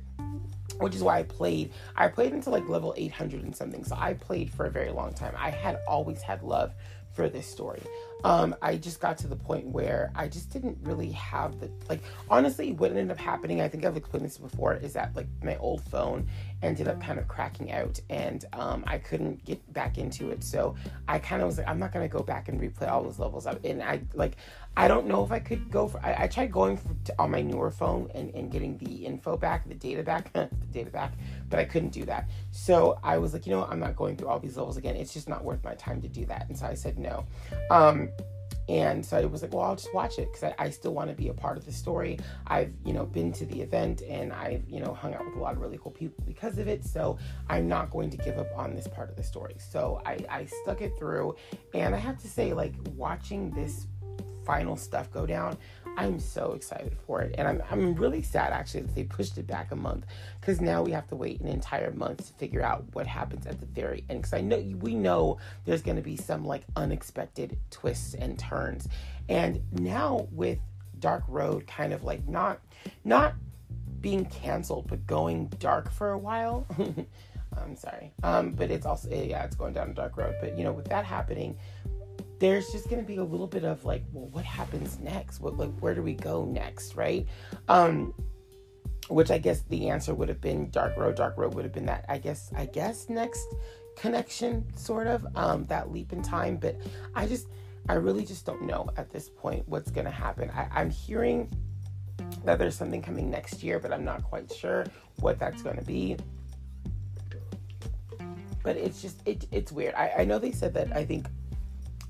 which 0.79 0.95
is 0.95 1.03
why 1.03 1.19
I 1.19 1.23
played. 1.23 1.73
I 1.95 2.07
played 2.07 2.33
until 2.33 2.53
like 2.53 2.67
level 2.67 2.93
800 2.97 3.43
and 3.43 3.55
something. 3.55 3.83
So 3.83 3.95
I 3.99 4.13
played 4.13 4.51
for 4.51 4.65
a 4.65 4.71
very 4.71 4.91
long 4.91 5.13
time. 5.13 5.33
I 5.37 5.49
had 5.49 5.79
always 5.87 6.21
had 6.21 6.41
love 6.41 6.73
for 7.19 7.27
this 7.27 7.45
story. 7.45 7.81
um, 8.23 8.55
I 8.61 8.77
just 8.77 9.01
got 9.01 9.17
to 9.19 9.27
the 9.27 9.35
point 9.35 9.65
where 9.67 10.09
I 10.15 10.29
just 10.29 10.51
didn't 10.51 10.77
really 10.83 11.11
have 11.11 11.59
the 11.59 11.69
like. 11.89 12.01
Honestly, 12.29 12.71
what 12.71 12.91
ended 12.91 13.11
up 13.11 13.17
happening, 13.17 13.59
I 13.59 13.67
think 13.67 13.83
I've 13.83 13.97
explained 13.97 14.25
this 14.25 14.37
before, 14.37 14.75
is 14.75 14.93
that 14.93 15.13
like 15.17 15.27
my 15.43 15.57
old 15.57 15.81
phone 15.83 16.27
ended 16.61 16.87
up 16.87 17.01
kind 17.01 17.19
of 17.19 17.27
cracking 17.27 17.73
out, 17.73 17.99
and 18.09 18.45
um, 18.53 18.85
I 18.87 18.99
couldn't 18.99 19.43
get 19.43 19.59
back 19.73 19.97
into 19.97 20.31
it. 20.31 20.45
So 20.45 20.75
I 21.09 21.19
kind 21.19 21.41
of 21.41 21.47
was 21.47 21.57
like, 21.57 21.67
I'm 21.67 21.79
not 21.79 21.91
gonna 21.91 22.07
go 22.07 22.23
back 22.23 22.47
and 22.47 22.59
replay 22.59 22.89
all 22.89 23.03
those 23.03 23.19
levels 23.19 23.45
up. 23.45 23.59
And 23.65 23.83
I 23.83 23.99
like, 24.13 24.37
I 24.79 24.87
don't 24.87 25.07
know 25.07 25.25
if 25.25 25.31
I 25.33 25.39
could 25.39 25.69
go 25.69 25.89
for. 25.89 25.99
I, 26.01 26.23
I 26.23 26.27
tried 26.27 26.53
going 26.53 26.77
for, 26.77 26.95
to, 27.03 27.15
on 27.19 27.31
my 27.31 27.41
newer 27.41 27.69
phone 27.69 28.09
and, 28.15 28.33
and 28.33 28.49
getting 28.49 28.77
the 28.77 29.05
info 29.05 29.35
back, 29.35 29.67
the 29.67 29.75
data 29.75 30.03
back, 30.03 30.31
the 30.33 30.47
data 30.71 30.89
back, 30.89 31.15
but 31.49 31.59
I 31.59 31.65
couldn't 31.65 31.89
do 31.89 32.05
that. 32.05 32.29
So 32.51 32.97
I 33.03 33.17
was 33.17 33.33
like, 33.33 33.45
you 33.45 33.51
know, 33.51 33.65
I'm 33.65 33.81
not 33.81 33.97
going 33.97 34.15
through 34.15 34.29
all 34.29 34.39
these 34.39 34.55
levels 34.55 34.77
again. 34.77 34.95
It's 34.95 35.13
just 35.13 35.27
not 35.27 35.43
worth 35.43 35.61
my 35.65 35.75
time 35.75 36.01
to 36.03 36.07
do 36.07 36.25
that. 36.27 36.47
And 36.47 36.57
so 36.57 36.65
I 36.65 36.75
said 36.75 36.97
no. 36.97 37.25
Um, 37.69 38.07
and 38.69 39.05
so 39.05 39.17
I 39.17 39.25
was 39.25 39.41
like, 39.41 39.53
well, 39.53 39.65
I'll 39.65 39.75
just 39.75 39.93
watch 39.93 40.17
it 40.17 40.31
because 40.31 40.43
I, 40.43 40.55
I, 40.57 40.69
still 40.69 40.93
want 40.93 41.09
to 41.09 41.15
be 41.15 41.27
a 41.27 41.33
part 41.33 41.57
of 41.57 41.65
the 41.65 41.73
story. 41.73 42.17
I've, 42.47 42.71
you 42.85 42.93
know, 42.93 43.05
been 43.05 43.33
to 43.33 43.45
the 43.45 43.61
event 43.61 44.03
and 44.07 44.31
I've, 44.31 44.63
you 44.69 44.79
know, 44.79 44.93
hung 44.93 45.13
out 45.13 45.25
with 45.25 45.35
a 45.35 45.39
lot 45.39 45.55
of 45.55 45.59
really 45.59 45.79
cool 45.81 45.91
people 45.91 46.23
because 46.25 46.57
of 46.57 46.69
it. 46.69 46.85
So 46.85 47.17
I'm 47.49 47.67
not 47.67 47.89
going 47.89 48.11
to 48.11 48.17
give 48.17 48.37
up 48.37 48.55
on 48.55 48.75
this 48.75 48.87
part 48.87 49.09
of 49.09 49.17
the 49.17 49.23
story. 49.23 49.55
So 49.57 50.01
I, 50.05 50.19
I 50.29 50.45
stuck 50.45 50.81
it 50.81 50.93
through. 50.97 51.35
And 51.73 51.93
I 51.93 51.97
have 51.97 52.17
to 52.19 52.29
say, 52.29 52.53
like, 52.53 52.75
watching 52.95 53.51
this 53.51 53.87
final 54.45 54.75
stuff 54.75 55.11
go 55.11 55.25
down, 55.25 55.57
I'm 55.97 56.19
so 56.19 56.53
excited 56.53 56.95
for 57.05 57.21
it. 57.21 57.35
And 57.37 57.47
I'm, 57.47 57.63
I'm 57.69 57.95
really 57.95 58.21
sad 58.21 58.53
actually 58.53 58.81
that 58.81 58.95
they 58.95 59.03
pushed 59.03 59.37
it 59.37 59.47
back 59.47 59.71
a 59.71 59.75
month 59.75 60.05
because 60.39 60.61
now 60.61 60.81
we 60.81 60.91
have 60.91 61.07
to 61.09 61.15
wait 61.15 61.41
an 61.41 61.47
entire 61.47 61.91
month 61.91 62.27
to 62.27 62.33
figure 62.33 62.61
out 62.61 62.85
what 62.93 63.05
happens 63.05 63.45
at 63.45 63.59
the 63.59 63.65
very 63.65 64.05
end. 64.09 64.21
Because 64.21 64.33
I 64.33 64.41
know 64.41 64.57
we 64.79 64.95
know 64.95 65.37
there's 65.65 65.81
going 65.81 65.97
to 65.97 66.03
be 66.03 66.15
some 66.15 66.45
like 66.45 66.63
unexpected 66.75 67.57
twists 67.69 68.13
and 68.13 68.39
turns. 68.39 68.87
And 69.27 69.61
now 69.71 70.27
with 70.31 70.59
Dark 70.99 71.23
Road 71.27 71.67
kind 71.67 71.93
of 71.93 72.03
like 72.03 72.27
not, 72.27 72.59
not 73.03 73.33
being 74.01 74.25
canceled, 74.25 74.87
but 74.87 75.05
going 75.05 75.47
dark 75.59 75.91
for 75.91 76.11
a 76.11 76.17
while. 76.17 76.65
I'm 77.57 77.75
sorry. 77.75 78.13
Um, 78.23 78.51
but 78.51 78.71
it's 78.71 78.85
also, 78.85 79.09
yeah, 79.09 79.43
it's 79.43 79.55
going 79.55 79.73
down 79.73 79.89
a 79.89 79.93
dark 79.93 80.17
road. 80.17 80.35
But, 80.39 80.57
you 80.57 80.63
know, 80.63 80.71
with 80.71 80.87
that 80.89 81.05
happening, 81.05 81.57
there's 82.39 82.71
just 82.71 82.89
going 82.89 83.01
to 83.01 83.07
be 83.07 83.17
a 83.17 83.23
little 83.23 83.47
bit 83.47 83.63
of 83.63 83.83
like, 83.85 84.03
well, 84.13 84.27
what 84.27 84.45
happens 84.45 84.99
next? 84.99 85.39
What 85.39 85.57
like 85.57 85.77
where 85.79 85.93
do 85.93 86.01
we 86.01 86.13
go 86.13 86.45
next, 86.45 86.95
right? 86.95 87.27
Um 87.67 88.13
which 89.09 89.31
I 89.31 89.39
guess 89.39 89.63
the 89.69 89.89
answer 89.89 90.13
would 90.13 90.29
have 90.29 90.39
been 90.39 90.69
Dark 90.69 90.95
Road. 90.95 91.15
Dark 91.15 91.35
Road 91.37 91.55
would 91.55 91.65
have 91.65 91.73
been 91.73 91.87
that 91.87 92.05
I 92.07 92.17
guess 92.17 92.51
I 92.55 92.65
guess 92.65 93.09
next 93.09 93.45
connection 93.97 94.65
sort 94.75 95.07
of 95.07 95.25
um 95.35 95.65
that 95.65 95.91
leap 95.91 96.13
in 96.13 96.21
time, 96.21 96.57
but 96.57 96.77
I 97.15 97.27
just 97.27 97.47
I 97.87 97.93
really 97.93 98.25
just 98.25 98.45
don't 98.45 98.63
know 98.63 98.89
at 98.97 99.09
this 99.09 99.29
point 99.29 99.67
what's 99.67 99.89
going 99.89 100.05
to 100.05 100.11
happen. 100.11 100.51
I, 100.51 100.67
I'm 100.71 100.91
hearing 100.91 101.51
that 102.45 102.59
there's 102.59 102.75
something 102.75 103.01
coming 103.01 103.29
next 103.29 103.63
year, 103.63 103.79
but 103.79 103.91
I'm 103.91 104.05
not 104.05 104.23
quite 104.23 104.53
sure 104.53 104.85
what 105.21 105.39
that's 105.39 105.63
going 105.63 105.77
to 105.77 105.85
be 105.85 106.17
but 108.63 108.75
it's 108.77 109.01
just 109.01 109.21
it, 109.25 109.47
it's 109.51 109.71
weird. 109.71 109.93
I, 109.95 110.13
I 110.19 110.25
know 110.25 110.39
they 110.39 110.51
said 110.51 110.73
that 110.73 110.95
I 110.95 111.05
think 111.05 111.27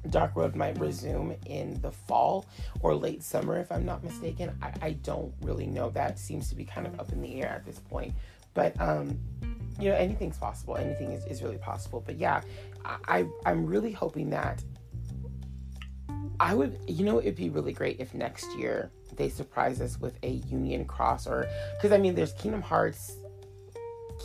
Dark 0.10 0.36
Road 0.36 0.56
might 0.56 0.78
resume 0.80 1.38
in 1.46 1.80
the 1.82 1.92
fall 1.92 2.46
or 2.82 2.96
late 2.96 3.24
summer, 3.24 3.58
if 3.58 3.72
I'm 3.72 3.86
not 3.86 4.04
mistaken. 4.04 4.58
I, 4.62 4.72
I 4.82 4.92
don't 4.92 5.34
really 5.42 5.68
know. 5.68 5.90
That 5.90 6.18
seems 6.18 6.50
to 6.50 6.56
be 6.56 6.66
kind 6.66 6.88
of 6.88 7.00
up 7.00 7.12
in 7.12 7.22
the 7.22 7.42
air 7.42 7.50
at 7.50 7.66
this 7.66 7.80
point. 7.80 8.14
But, 8.54 8.80
um, 8.80 9.20
you 9.80 9.90
know, 9.90 9.96
anything's 9.96 10.38
possible. 10.38 10.78
Anything 10.78 11.12
is, 11.12 11.26
is 11.26 11.44
really 11.44 11.58
possible. 11.58 12.02
But 12.06 12.18
yeah, 12.18 12.42
I, 12.86 13.26
I'm 13.46 13.66
really 13.66 13.92
hoping 13.92 14.30
that 14.32 14.64
I 16.40 16.54
would, 16.54 16.80
you 16.88 17.04
know, 17.04 17.20
it'd 17.20 17.36
be 17.36 17.50
really 17.50 17.74
great 17.74 18.00
if 18.00 18.14
next 18.14 18.58
year 18.58 18.92
they 19.16 19.28
surprise 19.28 19.82
us 19.82 20.00
with 20.00 20.18
a 20.24 20.30
Union 20.30 20.86
Cross 20.86 21.28
or, 21.28 21.46
because 21.76 21.92
I 21.92 21.98
mean, 21.98 22.16
there's 22.16 22.34
Kingdom 22.34 22.62
Hearts 22.62 23.18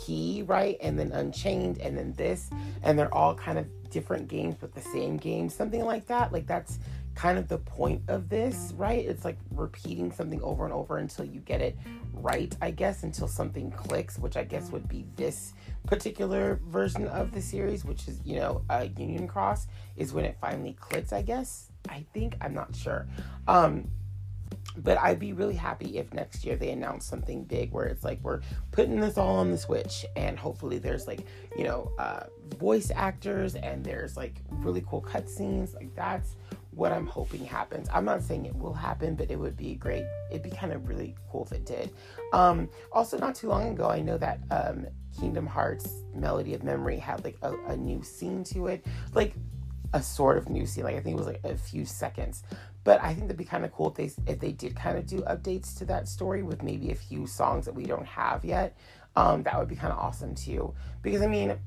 Key, 0.05 0.43
right? 0.45 0.77
And 0.81 0.97
then 0.97 1.11
Unchained, 1.11 1.79
and 1.79 1.97
then 1.97 2.13
this, 2.13 2.49
and 2.83 2.97
they're 2.97 3.13
all 3.13 3.35
kind 3.35 3.57
of 3.57 3.67
different 3.89 4.27
games 4.27 4.55
but 4.59 4.73
the 4.73 4.81
same 4.81 5.17
game, 5.17 5.49
something 5.49 5.85
like 5.85 6.07
that. 6.07 6.31
Like 6.31 6.47
that's 6.47 6.79
kind 7.15 7.37
of 7.37 7.47
the 7.47 7.57
point 7.57 8.01
of 8.09 8.29
this, 8.29 8.73
right? 8.75 9.05
It's 9.05 9.23
like 9.23 9.37
repeating 9.51 10.11
something 10.11 10.41
over 10.41 10.65
and 10.65 10.73
over 10.73 10.97
until 10.97 11.25
you 11.25 11.39
get 11.39 11.61
it 11.61 11.77
right, 12.13 12.55
I 12.61 12.71
guess, 12.71 13.03
until 13.03 13.27
something 13.27 13.71
clicks, 13.71 14.19
which 14.19 14.35
I 14.35 14.43
guess 14.43 14.69
would 14.71 14.87
be 14.87 15.05
this 15.15 15.53
particular 15.87 16.59
version 16.67 17.07
of 17.07 17.31
the 17.31 17.41
series, 17.41 17.85
which 17.85 18.07
is, 18.07 18.19
you 18.25 18.35
know, 18.35 18.63
a 18.69 18.87
Union 18.87 19.27
Cross, 19.27 19.67
is 19.95 20.13
when 20.13 20.25
it 20.25 20.37
finally 20.41 20.75
clicks, 20.79 21.13
I 21.13 21.21
guess. 21.21 21.71
I 21.87 22.05
think, 22.13 22.35
I'm 22.41 22.53
not 22.53 22.75
sure. 22.75 23.07
Um, 23.47 23.89
but 24.77 24.97
I'd 24.99 25.19
be 25.19 25.33
really 25.33 25.55
happy 25.55 25.97
if 25.97 26.13
next 26.13 26.45
year 26.45 26.55
they 26.55 26.71
announce 26.71 27.05
something 27.05 27.43
big 27.43 27.71
where 27.71 27.85
it's 27.85 28.03
like 28.03 28.19
we're 28.21 28.41
putting 28.71 28.99
this 28.99 29.17
all 29.17 29.37
on 29.37 29.51
the 29.51 29.57
Switch, 29.57 30.05
and 30.15 30.37
hopefully 30.37 30.77
there's 30.77 31.07
like 31.07 31.25
you 31.57 31.63
know 31.63 31.91
uh, 31.97 32.23
voice 32.57 32.91
actors 32.93 33.55
and 33.55 33.83
there's 33.83 34.17
like 34.17 34.41
really 34.49 34.83
cool 34.87 35.01
cutscenes. 35.01 35.73
Like 35.73 35.93
that's 35.95 36.35
what 36.75 36.91
I'm 36.91 37.07
hoping 37.07 37.45
happens. 37.45 37.87
I'm 37.93 38.05
not 38.05 38.21
saying 38.21 38.45
it 38.45 38.55
will 38.55 38.73
happen, 38.73 39.15
but 39.15 39.31
it 39.31 39.39
would 39.39 39.55
be 39.55 39.75
great. 39.75 40.05
It'd 40.29 40.43
be 40.43 40.49
kind 40.49 40.73
of 40.73 40.87
really 40.87 41.15
cool 41.31 41.45
if 41.45 41.53
it 41.53 41.65
did. 41.65 41.91
Um, 42.33 42.69
also, 42.91 43.17
not 43.17 43.35
too 43.35 43.47
long 43.47 43.69
ago, 43.69 43.89
I 43.89 44.01
know 44.01 44.17
that 44.17 44.39
um, 44.51 44.85
Kingdom 45.17 45.47
Hearts 45.47 46.03
Melody 46.13 46.53
of 46.53 46.63
Memory 46.63 46.97
had 46.97 47.23
like 47.23 47.37
a, 47.41 47.55
a 47.67 47.77
new 47.77 48.03
scene 48.03 48.43
to 48.45 48.67
it, 48.67 48.85
like 49.13 49.33
a 49.95 50.03
sort 50.03 50.37
of 50.37 50.49
new 50.49 50.65
scene. 50.65 50.83
Like 50.83 50.97
I 50.97 50.99
think 50.99 51.15
it 51.15 51.17
was 51.17 51.25
like 51.25 51.41
a 51.45 51.55
few 51.55 51.85
seconds, 51.85 52.43
but 52.83 53.01
I 53.01 53.13
think 53.13 53.21
that'd 53.21 53.37
be 53.37 53.45
kind 53.45 53.63
of 53.63 53.71
cool 53.71 53.87
if 53.87 53.95
they 53.95 54.31
if 54.31 54.39
they 54.39 54.51
did 54.51 54.75
kind 54.75 54.97
of 54.97 55.07
do 55.07 55.21
updates 55.21 55.75
to 55.77 55.85
that 55.85 56.07
story 56.07 56.43
with 56.43 56.61
maybe 56.61 56.91
a 56.91 56.95
few 56.95 57.25
songs 57.25 57.65
that 57.65 57.73
we 57.73 57.85
don't 57.85 58.05
have 58.05 58.43
yet. 58.43 58.77
Um, 59.15 59.43
that 59.43 59.57
would 59.57 59.69
be 59.69 59.77
kind 59.77 59.93
of 59.93 59.97
awesome 59.97 60.35
too. 60.35 60.73
Because 61.01 61.21
I 61.21 61.27
mean, 61.27 61.57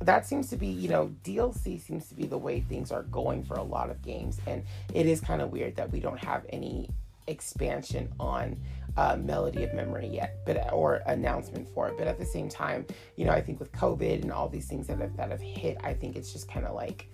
that 0.00 0.26
seems 0.26 0.48
to 0.50 0.56
be 0.56 0.68
you 0.68 0.88
know 0.88 1.12
DLC 1.24 1.80
seems 1.80 2.08
to 2.08 2.14
be 2.14 2.26
the 2.26 2.38
way 2.38 2.60
things 2.60 2.92
are 2.92 3.02
going 3.02 3.44
for 3.44 3.54
a 3.54 3.62
lot 3.62 3.90
of 3.90 4.00
games, 4.00 4.40
and 4.46 4.62
it 4.94 5.06
is 5.06 5.20
kind 5.20 5.42
of 5.42 5.50
weird 5.50 5.74
that 5.76 5.90
we 5.90 5.98
don't 5.98 6.22
have 6.24 6.46
any 6.50 6.88
expansion 7.26 8.08
on 8.20 8.56
uh, 8.96 9.16
melody 9.16 9.64
of 9.64 9.74
memory 9.74 10.06
yet, 10.06 10.38
but 10.46 10.72
or 10.72 11.02
announcement 11.06 11.68
for 11.74 11.88
it. 11.88 11.98
But 11.98 12.06
at 12.06 12.18
the 12.18 12.24
same 12.24 12.48
time, 12.48 12.86
you 13.16 13.24
know, 13.24 13.32
I 13.32 13.40
think 13.40 13.58
with 13.58 13.72
COVID 13.72 14.22
and 14.22 14.32
all 14.32 14.48
these 14.48 14.68
things 14.68 14.86
that 14.86 15.00
have 15.00 15.16
that 15.16 15.30
have 15.30 15.40
hit, 15.40 15.78
I 15.82 15.94
think 15.94 16.16
it's 16.16 16.32
just 16.32 16.48
kind 16.48 16.64
of 16.64 16.74
like, 16.74 17.08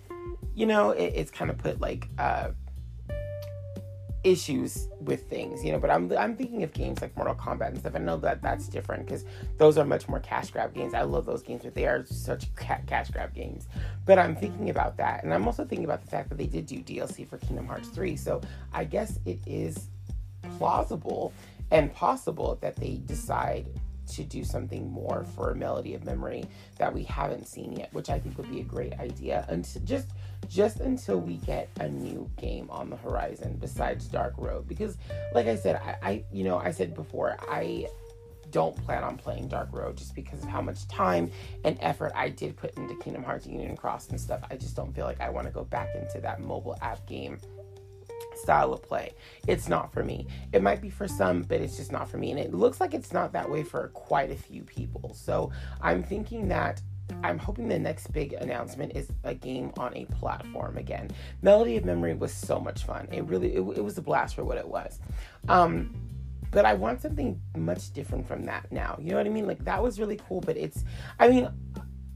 you 0.55 0.65
know, 0.65 0.91
it, 0.91 1.13
it's 1.15 1.31
kind 1.31 1.49
of 1.49 1.57
put 1.57 1.81
like 1.81 2.07
uh, 2.17 2.49
issues 4.23 4.87
with 5.01 5.29
things, 5.29 5.63
you 5.63 5.71
know. 5.71 5.79
But 5.79 5.89
I'm 5.89 6.11
I'm 6.17 6.35
thinking 6.35 6.63
of 6.63 6.73
games 6.73 7.01
like 7.01 7.15
Mortal 7.15 7.35
Kombat 7.35 7.69
and 7.69 7.79
stuff. 7.79 7.93
I 7.95 7.99
know 7.99 8.17
that 8.17 8.41
that's 8.41 8.67
different 8.67 9.05
because 9.05 9.25
those 9.57 9.77
are 9.77 9.85
much 9.85 10.07
more 10.07 10.19
cash 10.19 10.51
grab 10.51 10.73
games. 10.73 10.93
I 10.93 11.01
love 11.01 11.25
those 11.25 11.43
games, 11.43 11.63
but 11.63 11.75
they 11.75 11.87
are 11.87 12.05
such 12.05 12.47
cash 12.55 13.09
grab 13.11 13.33
games. 13.33 13.67
But 14.05 14.19
I'm 14.19 14.35
thinking 14.35 14.69
about 14.69 14.97
that, 14.97 15.23
and 15.23 15.33
I'm 15.33 15.45
also 15.45 15.65
thinking 15.65 15.85
about 15.85 16.01
the 16.01 16.09
fact 16.09 16.29
that 16.29 16.37
they 16.37 16.47
did 16.47 16.65
do 16.65 16.79
DLC 16.81 17.27
for 17.27 17.37
Kingdom 17.37 17.67
Hearts 17.67 17.89
3. 17.89 18.15
So 18.15 18.41
I 18.71 18.83
guess 18.83 19.19
it 19.25 19.39
is 19.45 19.89
plausible 20.57 21.33
and 21.71 21.93
possible 21.93 22.57
that 22.61 22.75
they 22.75 23.01
decide 23.05 23.67
to 24.05 24.23
do 24.23 24.43
something 24.43 24.91
more 24.91 25.25
for 25.35 25.51
a 25.51 25.55
melody 25.55 25.93
of 25.93 26.05
memory 26.05 26.43
that 26.77 26.93
we 26.93 27.03
haven't 27.03 27.47
seen 27.47 27.73
yet, 27.73 27.91
which 27.93 28.09
I 28.09 28.19
think 28.19 28.37
would 28.37 28.51
be 28.51 28.59
a 28.59 28.63
great 28.63 28.93
idea. 28.99 29.45
And 29.49 29.67
just 29.85 30.09
just 30.49 30.79
until 30.79 31.19
we 31.19 31.37
get 31.37 31.69
a 31.79 31.87
new 31.87 32.29
game 32.37 32.69
on 32.69 32.89
the 32.89 32.95
horizon 32.95 33.57
besides 33.59 34.07
Dark 34.07 34.33
Road. 34.37 34.67
Because 34.67 34.97
like 35.33 35.47
I 35.47 35.55
said, 35.55 35.75
I, 35.75 35.97
I 36.01 36.23
you 36.31 36.43
know, 36.43 36.57
I 36.57 36.71
said 36.71 36.93
before, 36.93 37.37
I 37.49 37.87
don't 38.51 38.75
plan 38.85 39.03
on 39.03 39.17
playing 39.17 39.47
Dark 39.47 39.69
Road 39.71 39.97
just 39.97 40.13
because 40.13 40.43
of 40.43 40.47
how 40.47 40.61
much 40.61 40.87
time 40.87 41.31
and 41.65 41.77
effort 41.81 42.11
I 42.15 42.29
did 42.29 42.55
put 42.55 42.77
into 42.77 42.95
Kingdom 42.97 43.23
Hearts 43.23 43.47
Union 43.47 43.75
Cross 43.75 44.09
and 44.09 44.21
stuff. 44.21 44.41
I 44.49 44.55
just 44.55 44.75
don't 44.75 44.93
feel 44.95 45.05
like 45.05 45.19
I 45.19 45.29
want 45.29 45.47
to 45.47 45.53
go 45.53 45.63
back 45.63 45.89
into 45.95 46.21
that 46.21 46.39
mobile 46.39 46.77
app 46.81 47.05
game 47.07 47.39
style 48.35 48.73
of 48.73 48.83
play. 48.83 49.13
It's 49.47 49.67
not 49.67 49.91
for 49.91 50.03
me. 50.03 50.27
It 50.51 50.61
might 50.61 50.81
be 50.81 50.89
for 50.89 51.07
some, 51.07 51.41
but 51.41 51.61
it's 51.61 51.77
just 51.77 51.91
not 51.91 52.09
for 52.09 52.17
me. 52.17 52.31
And 52.31 52.39
it 52.39 52.53
looks 52.53 52.79
like 52.79 52.93
it's 52.93 53.11
not 53.11 53.33
that 53.33 53.49
way 53.49 53.63
for 53.63 53.87
quite 53.89 54.31
a 54.31 54.35
few 54.35 54.63
people. 54.63 55.13
So 55.13 55.51
I'm 55.81 56.03
thinking 56.03 56.47
that 56.49 56.81
I'm 57.23 57.37
hoping 57.37 57.67
the 57.67 57.79
next 57.79 58.11
big 58.11 58.33
announcement 58.33 58.95
is 58.95 59.09
a 59.23 59.33
game 59.33 59.71
on 59.77 59.95
a 59.95 60.05
platform 60.05 60.77
again. 60.77 61.09
Melody 61.41 61.77
of 61.77 61.85
Memory 61.85 62.13
was 62.13 62.33
so 62.33 62.59
much 62.59 62.83
fun. 62.83 63.07
It 63.11 63.23
really 63.25 63.53
it, 63.55 63.59
it 63.59 63.83
was 63.83 63.97
a 63.97 64.01
blast 64.01 64.35
for 64.35 64.43
what 64.43 64.57
it 64.57 64.67
was. 64.67 64.99
Um, 65.47 65.95
but 66.51 66.65
I 66.65 66.73
want 66.73 67.01
something 67.01 67.41
much 67.57 67.91
different 67.93 68.27
from 68.27 68.45
that 68.45 68.71
now. 68.71 68.97
You 69.01 69.11
know 69.11 69.17
what 69.17 69.25
I 69.25 69.29
mean? 69.29 69.47
Like 69.47 69.63
that 69.65 69.81
was 69.81 69.99
really 69.99 70.19
cool, 70.27 70.41
but 70.41 70.57
it's 70.57 70.83
I 71.19 71.27
mean 71.27 71.49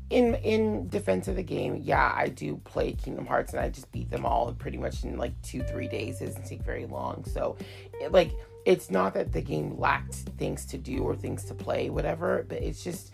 in 0.09 0.35
in 0.35 0.87
defense 0.89 1.27
of 1.27 1.35
the 1.35 1.43
game, 1.43 1.81
yeah, 1.83 2.13
I 2.15 2.29
do 2.29 2.57
play 2.57 2.93
Kingdom 2.93 3.25
Hearts 3.25 3.53
and 3.53 3.61
I 3.61 3.69
just 3.69 3.91
beat 3.91 4.09
them 4.09 4.25
all 4.25 4.53
pretty 4.53 4.77
much 4.77 5.03
in 5.03 5.17
like 5.17 5.39
two 5.41 5.63
three 5.63 5.87
days. 5.87 6.21
It 6.21 6.27
doesn't 6.27 6.45
take 6.45 6.63
very 6.63 6.85
long. 6.85 7.25
So, 7.25 7.57
it, 7.99 8.11
like, 8.11 8.31
it's 8.65 8.89
not 8.89 9.13
that 9.15 9.33
the 9.33 9.41
game 9.41 9.77
lacked 9.77 10.15
things 10.37 10.65
to 10.67 10.77
do 10.77 10.99
or 10.99 11.15
things 11.15 11.43
to 11.45 11.53
play, 11.53 11.89
whatever. 11.89 12.45
But 12.47 12.61
it's 12.61 12.83
just 12.83 13.13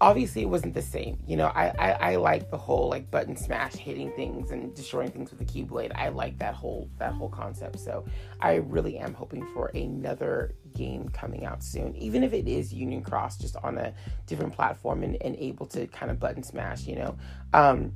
obviously 0.00 0.42
it 0.42 0.48
wasn't 0.48 0.74
the 0.74 0.82
same. 0.82 1.18
You 1.26 1.36
know, 1.36 1.46
I, 1.46 1.68
I, 1.78 1.90
I 1.92 2.16
like 2.16 2.50
the 2.50 2.58
whole 2.58 2.88
like 2.88 3.10
button 3.10 3.36
smash, 3.36 3.74
hitting 3.74 4.12
things 4.12 4.50
and 4.50 4.74
destroying 4.74 5.10
things 5.10 5.30
with 5.30 5.38
the 5.38 5.44
keyblade. 5.44 5.92
I 5.94 6.08
like 6.08 6.38
that 6.38 6.54
whole 6.54 6.90
that 6.98 7.12
whole 7.12 7.28
concept. 7.28 7.78
So 7.80 8.04
I 8.40 8.56
really 8.56 8.98
am 8.98 9.14
hoping 9.14 9.46
for 9.54 9.68
another 9.68 10.54
game 10.74 11.08
coming 11.08 11.44
out 11.44 11.62
soon, 11.62 11.94
even 11.96 12.24
if 12.24 12.32
it 12.32 12.48
is 12.48 12.72
Union 12.72 13.02
Cross, 13.02 13.38
just 13.38 13.56
on 13.62 13.78
a 13.78 13.94
different 14.26 14.52
platform 14.52 15.02
and, 15.02 15.16
and 15.22 15.36
able 15.36 15.66
to 15.66 15.86
kind 15.86 16.10
of 16.10 16.18
button 16.18 16.42
smash. 16.42 16.86
You 16.86 16.96
know, 16.96 17.16
um, 17.52 17.92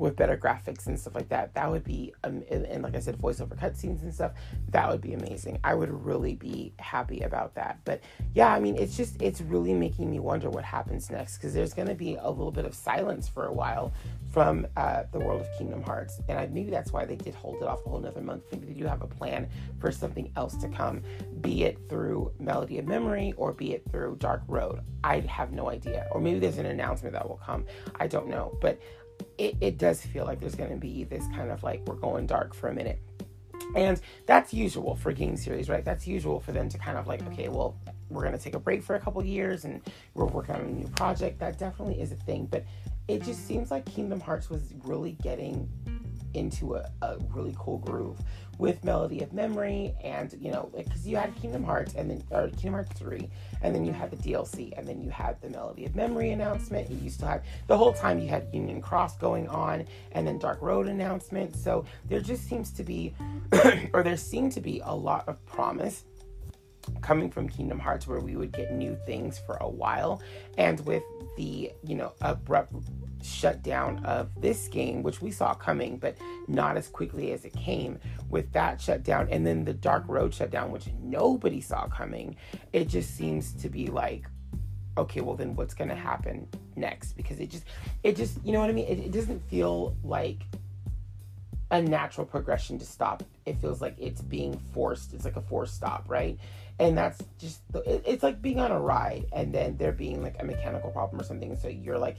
with 0.00 0.16
better 0.16 0.36
graphics 0.36 0.86
and 0.86 0.98
stuff 0.98 1.14
like 1.14 1.28
that. 1.28 1.54
That 1.54 1.70
would 1.70 1.84
be, 1.84 2.14
um, 2.24 2.42
and, 2.50 2.64
and, 2.64 2.82
like 2.82 2.96
I 2.96 3.00
said, 3.00 3.18
voiceover 3.18 3.56
cutscenes 3.56 4.02
and 4.02 4.12
stuff. 4.12 4.32
That 4.70 4.88
would 4.88 5.02
be 5.02 5.12
amazing. 5.12 5.58
I 5.62 5.74
would 5.74 5.90
really 5.90 6.34
be 6.34 6.72
happy 6.78 7.20
about 7.20 7.54
that. 7.56 7.80
But 7.84 8.00
yeah, 8.34 8.52
I 8.52 8.60
mean, 8.60 8.76
it's 8.76 8.96
just, 8.96 9.20
it's 9.20 9.42
really 9.42 9.74
making 9.74 10.10
me 10.10 10.18
wonder 10.18 10.48
what 10.48 10.64
happens 10.64 11.10
next 11.10 11.36
because 11.36 11.52
there's 11.52 11.74
going 11.74 11.88
to 11.88 11.94
be 11.94 12.16
a 12.16 12.28
little 12.28 12.50
bit 12.50 12.64
of 12.64 12.74
silence 12.74 13.28
for 13.28 13.46
a 13.46 13.52
while 13.52 13.92
from 14.32 14.66
uh, 14.76 15.02
the 15.12 15.18
world 15.18 15.42
of 15.42 15.48
Kingdom 15.58 15.82
Hearts. 15.82 16.20
And 16.28 16.38
I, 16.38 16.46
maybe 16.46 16.70
that's 16.70 16.92
why 16.92 17.04
they 17.04 17.16
did 17.16 17.34
hold 17.34 17.56
it 17.56 17.64
off 17.64 17.84
a 17.84 17.88
whole 17.90 17.98
another 17.98 18.22
month. 18.22 18.44
Maybe 18.52 18.66
they 18.66 18.80
do 18.80 18.86
have 18.86 19.02
a 19.02 19.06
plan 19.06 19.48
for 19.80 19.92
something 19.92 20.32
else 20.36 20.56
to 20.58 20.68
come, 20.68 21.02
be 21.42 21.64
it 21.64 21.78
through 21.90 22.32
Melody 22.38 22.78
of 22.78 22.86
Memory 22.86 23.34
or 23.36 23.52
be 23.52 23.74
it 23.74 23.82
through 23.90 24.16
Dark 24.18 24.42
Road. 24.48 24.80
I 25.04 25.20
have 25.20 25.52
no 25.52 25.68
idea. 25.68 26.06
Or 26.12 26.20
maybe 26.20 26.38
there's 26.38 26.58
an 26.58 26.66
announcement 26.66 27.12
that 27.14 27.28
will 27.28 27.40
come. 27.44 27.66
I 27.98 28.06
don't 28.06 28.28
know. 28.28 28.56
But 28.62 28.80
it, 29.40 29.56
it 29.62 29.78
does 29.78 30.02
feel 30.02 30.26
like 30.26 30.38
there's 30.38 30.54
going 30.54 30.70
to 30.70 30.76
be 30.76 31.04
this 31.04 31.26
kind 31.34 31.50
of 31.50 31.62
like 31.62 31.80
we're 31.86 31.94
going 31.94 32.26
dark 32.26 32.54
for 32.54 32.68
a 32.68 32.74
minute. 32.74 33.00
And 33.74 33.98
that's 34.26 34.52
usual 34.52 34.96
for 34.96 35.12
game 35.12 35.36
series, 35.36 35.70
right? 35.70 35.84
That's 35.84 36.06
usual 36.06 36.40
for 36.40 36.52
them 36.52 36.68
to 36.68 36.76
kind 36.76 36.98
of 36.98 37.06
like, 37.06 37.22
okay, 37.28 37.48
well, 37.48 37.74
we're 38.10 38.22
going 38.22 38.36
to 38.36 38.38
take 38.38 38.54
a 38.54 38.58
break 38.58 38.82
for 38.82 38.96
a 38.96 39.00
couple 39.00 39.24
years 39.24 39.64
and 39.64 39.80
we're 40.12 40.26
working 40.26 40.56
on 40.56 40.60
a 40.60 40.66
new 40.66 40.88
project. 40.88 41.38
That 41.38 41.58
definitely 41.58 42.00
is 42.02 42.12
a 42.12 42.16
thing. 42.16 42.48
But 42.50 42.64
it 43.08 43.22
just 43.22 43.46
seems 43.46 43.70
like 43.70 43.86
Kingdom 43.86 44.20
Hearts 44.20 44.50
was 44.50 44.74
really 44.84 45.12
getting 45.22 45.68
into 46.34 46.74
a, 46.74 46.90
a 47.00 47.16
really 47.32 47.54
cool 47.58 47.78
groove 47.78 48.18
with 48.60 48.84
Melody 48.84 49.22
of 49.22 49.32
Memory 49.32 49.94
and 50.04 50.32
you 50.38 50.52
know 50.52 50.70
because 50.76 51.08
you 51.08 51.16
had 51.16 51.34
Kingdom 51.34 51.64
Hearts 51.64 51.94
and 51.94 52.10
then 52.10 52.22
or 52.30 52.48
Kingdom 52.48 52.74
Hearts 52.74 52.92
3 52.98 53.28
and 53.62 53.74
then 53.74 53.84
you 53.84 53.92
had 53.92 54.10
the 54.10 54.16
DLC 54.16 54.76
and 54.76 54.86
then 54.86 55.00
you 55.02 55.10
had 55.10 55.40
the 55.40 55.48
Melody 55.48 55.86
of 55.86 55.96
Memory 55.96 56.30
announcement. 56.30 56.90
You 56.90 56.98
used 56.98 57.20
to 57.20 57.26
have 57.26 57.42
the 57.66 57.76
whole 57.76 57.92
time 57.92 58.20
you 58.20 58.28
had 58.28 58.46
Union 58.52 58.82
Cross 58.82 59.16
going 59.16 59.48
on 59.48 59.86
and 60.12 60.26
then 60.26 60.38
Dark 60.38 60.60
Road 60.60 60.86
announcement. 60.86 61.56
So 61.56 61.86
there 62.08 62.20
just 62.20 62.46
seems 62.46 62.70
to 62.72 62.84
be 62.84 63.14
or 63.94 64.02
there 64.02 64.18
seemed 64.18 64.52
to 64.52 64.60
be 64.60 64.82
a 64.84 64.94
lot 64.94 65.26
of 65.26 65.44
promise 65.46 66.04
coming 67.00 67.30
from 67.30 67.48
Kingdom 67.48 67.78
Hearts 67.78 68.06
where 68.06 68.20
we 68.20 68.36
would 68.36 68.52
get 68.52 68.72
new 68.72 68.98
things 69.06 69.38
for 69.38 69.56
a 69.56 69.68
while. 69.68 70.22
And 70.58 70.84
with 70.86 71.02
the 71.36 71.72
you 71.82 71.96
know 71.96 72.12
abrupt 72.20 72.74
shutdown 73.22 74.04
of 74.04 74.28
this 74.40 74.68
game, 74.68 75.02
which 75.02 75.20
we 75.20 75.30
saw 75.30 75.54
coming, 75.54 75.98
but 75.98 76.16
not 76.48 76.76
as 76.76 76.88
quickly 76.88 77.32
as 77.32 77.44
it 77.44 77.52
came. 77.52 77.98
With 78.28 78.52
that 78.52 78.80
shutdown, 78.80 79.28
and 79.30 79.46
then 79.46 79.64
the 79.64 79.74
Dark 79.74 80.04
Road 80.06 80.32
shutdown, 80.32 80.70
which 80.70 80.88
nobody 81.02 81.60
saw 81.60 81.86
coming, 81.88 82.36
it 82.72 82.88
just 82.88 83.16
seems 83.16 83.52
to 83.54 83.68
be 83.68 83.86
like, 83.88 84.26
okay, 84.96 85.20
well 85.20 85.36
then 85.36 85.54
what's 85.56 85.74
gonna 85.74 85.94
happen 85.94 86.46
next? 86.76 87.12
Because 87.12 87.40
it 87.40 87.50
just, 87.50 87.64
it 88.02 88.16
just, 88.16 88.44
you 88.44 88.52
know 88.52 88.60
what 88.60 88.70
I 88.70 88.72
mean? 88.72 88.86
It, 88.86 88.98
it 88.98 89.12
doesn't 89.12 89.40
feel 89.48 89.96
like 90.04 90.42
a 91.70 91.80
natural 91.80 92.26
progression 92.26 92.78
to 92.78 92.84
stop. 92.84 93.22
It 93.46 93.60
feels 93.60 93.80
like 93.80 93.94
it's 93.98 94.20
being 94.20 94.58
forced. 94.72 95.14
It's 95.14 95.24
like 95.24 95.36
a 95.36 95.40
forced 95.40 95.74
stop, 95.74 96.04
right? 96.08 96.38
And 96.80 96.96
that's 96.96 97.22
just 97.38 97.60
it's 97.84 98.22
like 98.22 98.40
being 98.40 98.58
on 98.58 98.72
a 98.72 98.80
ride 98.80 99.26
and 99.32 99.54
then 99.54 99.76
there 99.76 99.92
being 99.92 100.22
like 100.22 100.36
a 100.40 100.44
mechanical 100.44 100.90
problem 100.90 101.20
or 101.20 101.24
something. 101.24 101.54
So 101.58 101.68
you're 101.68 101.98
like 101.98 102.16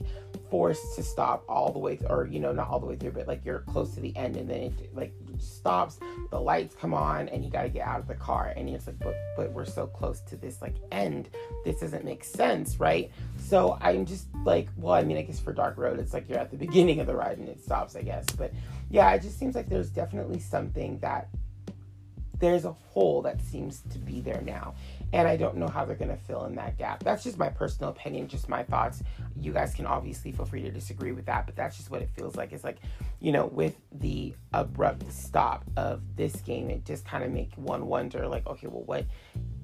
forced 0.52 0.96
to 0.96 1.04
stop 1.04 1.44
all 1.50 1.72
the 1.72 1.80
way 1.80 1.96
th- 1.96 2.10
or 2.12 2.28
you 2.28 2.40
know 2.40 2.52
not 2.52 2.70
all 2.70 2.80
the 2.80 2.86
way 2.86 2.96
through 2.96 3.12
but 3.12 3.28
like 3.28 3.44
you're 3.44 3.62
close 3.62 3.96
to 3.96 4.02
the 4.02 4.16
end 4.16 4.38
and 4.38 4.48
then 4.48 4.62
it 4.62 4.96
like 4.96 5.14
stops 5.40 5.98
the 6.30 6.40
lights 6.40 6.76
come 6.80 6.94
on 6.94 7.28
and 7.30 7.44
you 7.44 7.50
got 7.50 7.64
to 7.64 7.70
get 7.70 7.88
out 7.88 8.00
of 8.00 8.08
the 8.08 8.14
car. 8.14 8.54
And 8.56 8.70
it's 8.70 8.86
like 8.86 9.00
but 9.00 9.16
but 9.36 9.52
we're 9.52 9.66
so 9.66 9.88
close 9.88 10.22
to 10.22 10.36
this 10.36 10.62
like 10.62 10.76
end. 10.92 11.30
This 11.66 11.80
doesn't 11.80 12.06
make 12.06 12.24
sense 12.24 12.80
right? 12.80 13.12
So 13.40 13.80
i'm 13.82 14.06
just 14.06 14.28
like 14.46 14.70
well 14.78 14.94
i 14.94 15.04
mean 15.04 15.18
i 15.18 15.24
guess 15.24 15.40
for 15.40 15.54
dark 15.54 15.78
road 15.78 16.00
it's 16.00 16.14
like 16.14 16.30
you're 16.30 16.38
at 16.38 16.52
the 16.52 16.58
beginning 16.66 17.00
of 17.00 17.08
the 17.08 17.16
ride 17.16 17.40
and 17.40 17.50
it 17.50 17.64
stops 17.64 17.96
i 17.96 18.04
guess. 18.04 18.28
But 18.38 18.54
yeah 18.92 19.12
it 19.14 19.24
just 19.24 19.40
seems 19.40 19.56
like 19.56 19.70
there's 19.70 19.90
definitely 19.90 20.40
something 20.40 21.00
that 21.00 21.30
there's 22.42 22.66
a 22.66 22.72
hole 22.72 23.22
that 23.22 23.40
seems 23.40 23.82
to 23.92 24.00
be 24.00 24.20
there 24.20 24.42
now. 24.42 24.74
And 25.14 25.28
I 25.28 25.38
don't 25.38 25.58
know 25.58 25.68
how 25.68 25.86
they're 25.86 25.96
going 25.96 26.12
to 26.12 26.24
fill 26.24 26.46
in 26.46 26.56
that 26.56 26.78
gap. 26.78 27.04
That's 27.04 27.24
just 27.24 27.38
my 27.38 27.50
personal 27.50 27.92
opinion, 27.92 28.28
just 28.28 28.50
my 28.50 28.64
thoughts. 28.64 29.04
You 29.40 29.54
guys 29.54 29.74
can 29.74 29.86
obviously 29.86 30.32
feel 30.32 30.46
free 30.46 30.62
to 30.64 30.72
disagree 30.72 31.12
with 31.12 31.26
that, 31.26 31.46
but 31.46 31.56
that's 31.56 31.78
just 31.78 31.92
what 31.92 32.02
it 32.02 32.10
feels 32.16 32.36
like. 32.36 32.52
It's 32.52 32.64
like, 32.64 32.78
you 33.20 33.32
know, 33.32 33.46
with 33.46 33.76
the 33.92 34.34
abrupt 34.54 35.12
stop 35.12 35.64
of 35.78 36.02
this 36.16 36.36
game, 36.38 36.70
it 36.70 36.86
just 36.86 37.06
kind 37.06 37.24
of 37.24 37.32
make 37.32 37.54
one 37.56 37.88
wonder, 37.88 38.28
like, 38.28 38.48
okay, 38.48 38.68
well, 38.68 38.84
what 38.84 39.06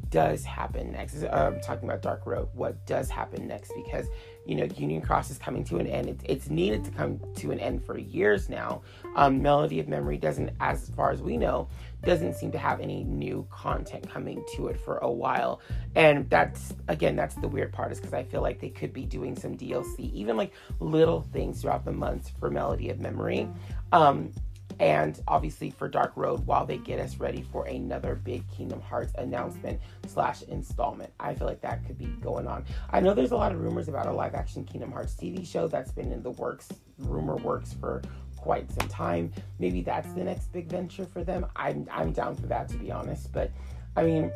does 0.09 0.43
happen 0.45 0.91
next? 0.91 1.23
I'm 1.23 1.59
talking 1.61 1.87
about 1.89 2.01
Dark 2.01 2.25
Road. 2.25 2.49
What 2.53 2.85
does 2.85 3.09
happen 3.09 3.47
next? 3.47 3.71
Because 3.75 4.07
you 4.47 4.55
know, 4.55 4.65
Union 4.77 5.01
Cross 5.01 5.29
is 5.29 5.37
coming 5.37 5.63
to 5.65 5.77
an 5.77 5.87
end. 5.87 6.07
It's, 6.07 6.23
it's 6.25 6.49
needed 6.49 6.85
to 6.85 6.91
come 6.91 7.19
to 7.35 7.51
an 7.51 7.59
end 7.59 7.85
for 7.85 7.97
years 7.97 8.47
now. 8.49 8.81
Um, 9.15 9.41
Melody 9.41 9.79
of 9.79 9.87
Memory 9.87 10.17
doesn't, 10.17 10.51
as 10.59 10.89
far 10.91 11.11
as 11.11 11.21
we 11.21 11.35
know, 11.35 11.67
doesn't 12.03 12.35
seem 12.35 12.51
to 12.53 12.57
have 12.57 12.79
any 12.79 13.03
new 13.03 13.45
content 13.49 14.09
coming 14.09 14.43
to 14.55 14.67
it 14.67 14.79
for 14.79 14.99
a 14.99 15.11
while. 15.11 15.59
And 15.95 16.29
that's, 16.29 16.73
again, 16.87 17.15
that's 17.15 17.35
the 17.35 17.47
weird 17.47 17.73
part 17.73 17.91
is 17.91 17.99
because 17.99 18.13
I 18.13 18.23
feel 18.23 18.41
like 18.41 18.61
they 18.61 18.69
could 18.69 18.93
be 18.93 19.05
doing 19.05 19.35
some 19.35 19.57
DLC, 19.57 20.13
even 20.13 20.37
like 20.37 20.53
little 20.79 21.21
things 21.33 21.61
throughout 21.61 21.83
the 21.83 21.91
months 21.91 22.31
for 22.39 22.49
Melody 22.49 22.89
of 22.89 22.99
Memory. 22.99 23.49
Um, 23.91 24.31
and 24.79 25.21
obviously 25.27 25.71
for 25.71 25.87
Dark 25.87 26.13
Road 26.15 26.45
while 26.45 26.65
they 26.65 26.77
get 26.77 26.99
us 26.99 27.17
ready 27.17 27.41
for 27.41 27.65
another 27.65 28.15
big 28.15 28.43
Kingdom 28.51 28.81
Hearts 28.81 29.13
announcement 29.17 29.79
slash 30.05 30.43
installment. 30.43 31.11
I 31.19 31.33
feel 31.33 31.47
like 31.47 31.61
that 31.61 31.85
could 31.85 31.97
be 31.97 32.07
going 32.21 32.47
on. 32.47 32.65
I 32.91 32.99
know 32.99 33.13
there's 33.13 33.31
a 33.31 33.37
lot 33.37 33.51
of 33.51 33.59
rumors 33.59 33.87
about 33.87 34.07
a 34.07 34.11
live 34.11 34.35
action 34.35 34.63
Kingdom 34.65 34.91
Hearts 34.91 35.15
TV 35.15 35.45
show 35.45 35.67
that's 35.67 35.91
been 35.91 36.11
in 36.11 36.21
the 36.21 36.31
works, 36.31 36.69
rumor 36.99 37.35
works 37.37 37.73
for 37.73 38.01
quite 38.35 38.71
some 38.71 38.87
time. 38.87 39.31
Maybe 39.59 39.81
that's 39.81 40.11
the 40.13 40.23
next 40.23 40.51
big 40.51 40.69
venture 40.69 41.05
for 41.05 41.23
them. 41.23 41.45
I'm 41.55 41.87
I'm 41.91 42.11
down 42.11 42.35
for 42.35 42.47
that 42.47 42.69
to 42.69 42.77
be 42.77 42.91
honest, 42.91 43.31
but 43.31 43.51
I 43.95 44.03
mean 44.03 44.31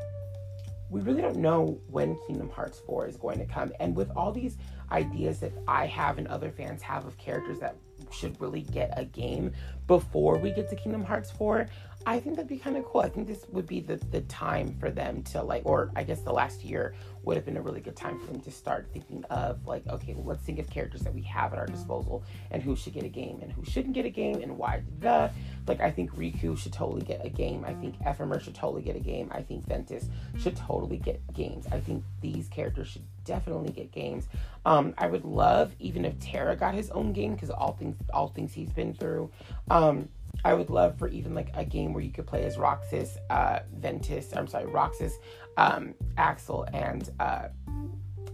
we 0.92 1.00
really 1.00 1.22
don't 1.22 1.38
know 1.38 1.80
when 1.90 2.18
Kingdom 2.28 2.50
Hearts 2.50 2.82
4 2.86 3.08
is 3.08 3.16
going 3.16 3.40
to 3.40 3.46
come. 3.46 3.72
And 3.80 3.96
with 3.96 4.12
all 4.14 4.34
these 4.34 4.58
ideas 4.92 5.40
that 5.40 5.54
I 5.68 5.86
have 5.88 6.18
and 6.18 6.28
other 6.28 6.52
fans 6.52 6.82
have 6.82 7.06
of 7.06 7.18
characters 7.18 7.60
that 7.60 7.76
should 8.12 8.40
really 8.42 8.62
get 8.62 8.94
a 8.98 9.06
game 9.06 9.54
before 9.88 10.38
we 10.38 10.52
get 10.52 10.70
to 10.70 10.76
Kingdom 10.76 11.04
Hearts 11.04 11.32
4, 11.32 11.68
I 12.06 12.20
think 12.20 12.36
that'd 12.36 12.50
be 12.50 12.58
kind 12.58 12.78
of 12.78 12.86
cool. 12.86 13.02
I 13.02 13.10
think 13.10 13.28
this 13.28 13.46
would 13.50 13.68
be 13.68 13.80
the, 13.80 13.98
the 14.10 14.22
time 14.22 14.76
for 14.80 14.90
them 14.90 15.22
to 15.24 15.44
like, 15.44 15.62
or 15.66 15.92
I 15.96 16.04
guess 16.04 16.22
the 16.22 16.32
last 16.32 16.64
year 16.64 16.96
would 17.24 17.36
have 17.36 17.46
been 17.46 17.58
a 17.58 17.62
really 17.62 17.80
good 17.80 17.96
time 17.96 18.20
for 18.20 18.26
them 18.32 18.42
to 18.42 18.52
start 18.52 18.90
thinking 18.92 19.24
of 19.30 19.68
like, 19.68 19.86
okay, 19.88 20.14
well, 20.14 20.26
let's 20.26 20.44
think 20.44 20.58
of 20.58 20.70
characters 20.70 21.02
that 21.02 21.14
we 21.14 21.22
have 21.24 21.54
at 21.54 21.60
our 21.60 21.68
disposal 21.68 22.24
and 22.50 22.64
who 22.64 22.76
should 22.76 22.94
get 22.94 23.04
a 23.04 23.10
game 23.10 23.40
and 23.42 23.52
who 23.52 23.64
shouldn't 23.64 23.94
get 23.94 24.06
a 24.06 24.10
game 24.10 24.42
and 24.42 24.58
why. 24.58 24.82
The 25.00 25.32
like, 25.68 25.80
I 25.80 25.92
think 25.92 26.16
Riku 26.16 26.58
should 26.58 26.74
totally 26.74 27.04
get 27.04 27.24
a 27.24 27.30
game. 27.30 27.64
I 27.66 27.74
think 27.74 28.00
Ephemer 28.00 28.42
should 28.42 28.56
totally 28.56 28.82
get 28.82 28.96
a 28.96 29.00
game. 29.00 29.30
I 29.32 29.44
think 29.44 29.68
Ventus 29.68 30.06
should 30.40 30.56
totally 30.56 30.98
get 30.98 31.22
games. 31.34 31.68
I 31.72 31.80
think 31.80 32.04
these 32.20 32.48
characters 32.48 32.88
should 32.88 33.06
definitely 33.24 33.72
get 33.72 33.92
games. 33.92 34.28
Um, 34.66 34.94
I 34.98 35.08
would 35.08 35.26
love 35.26 35.76
even 35.80 36.06
if 36.06 36.20
Terra 36.20 36.56
got 36.56 36.74
his 36.74 36.90
own 36.92 37.14
game 37.14 37.34
because 37.34 37.50
all 37.50 37.74
things 37.74 37.98
all 38.14 38.30
things 38.30 38.54
he's 38.54 38.72
been 38.72 38.94
through. 38.94 39.32
Um, 39.70 40.10
I 40.44 40.54
would 40.54 40.70
love 40.70 40.98
for 40.98 41.08
even 41.08 41.36
like 41.36 41.50
a 41.54 41.64
game 41.64 41.94
where 41.94 42.04
you 42.04 42.12
could 42.12 42.26
play 42.26 42.44
as 42.44 42.58
Roxas, 42.58 43.18
uh, 43.30 43.60
Ventus. 43.78 44.36
I'm 44.36 44.48
sorry, 44.48 44.66
Roxas, 44.66 45.20
um, 45.58 45.94
Axel, 46.18 46.66
and 46.74 47.10
uh, 47.20 47.50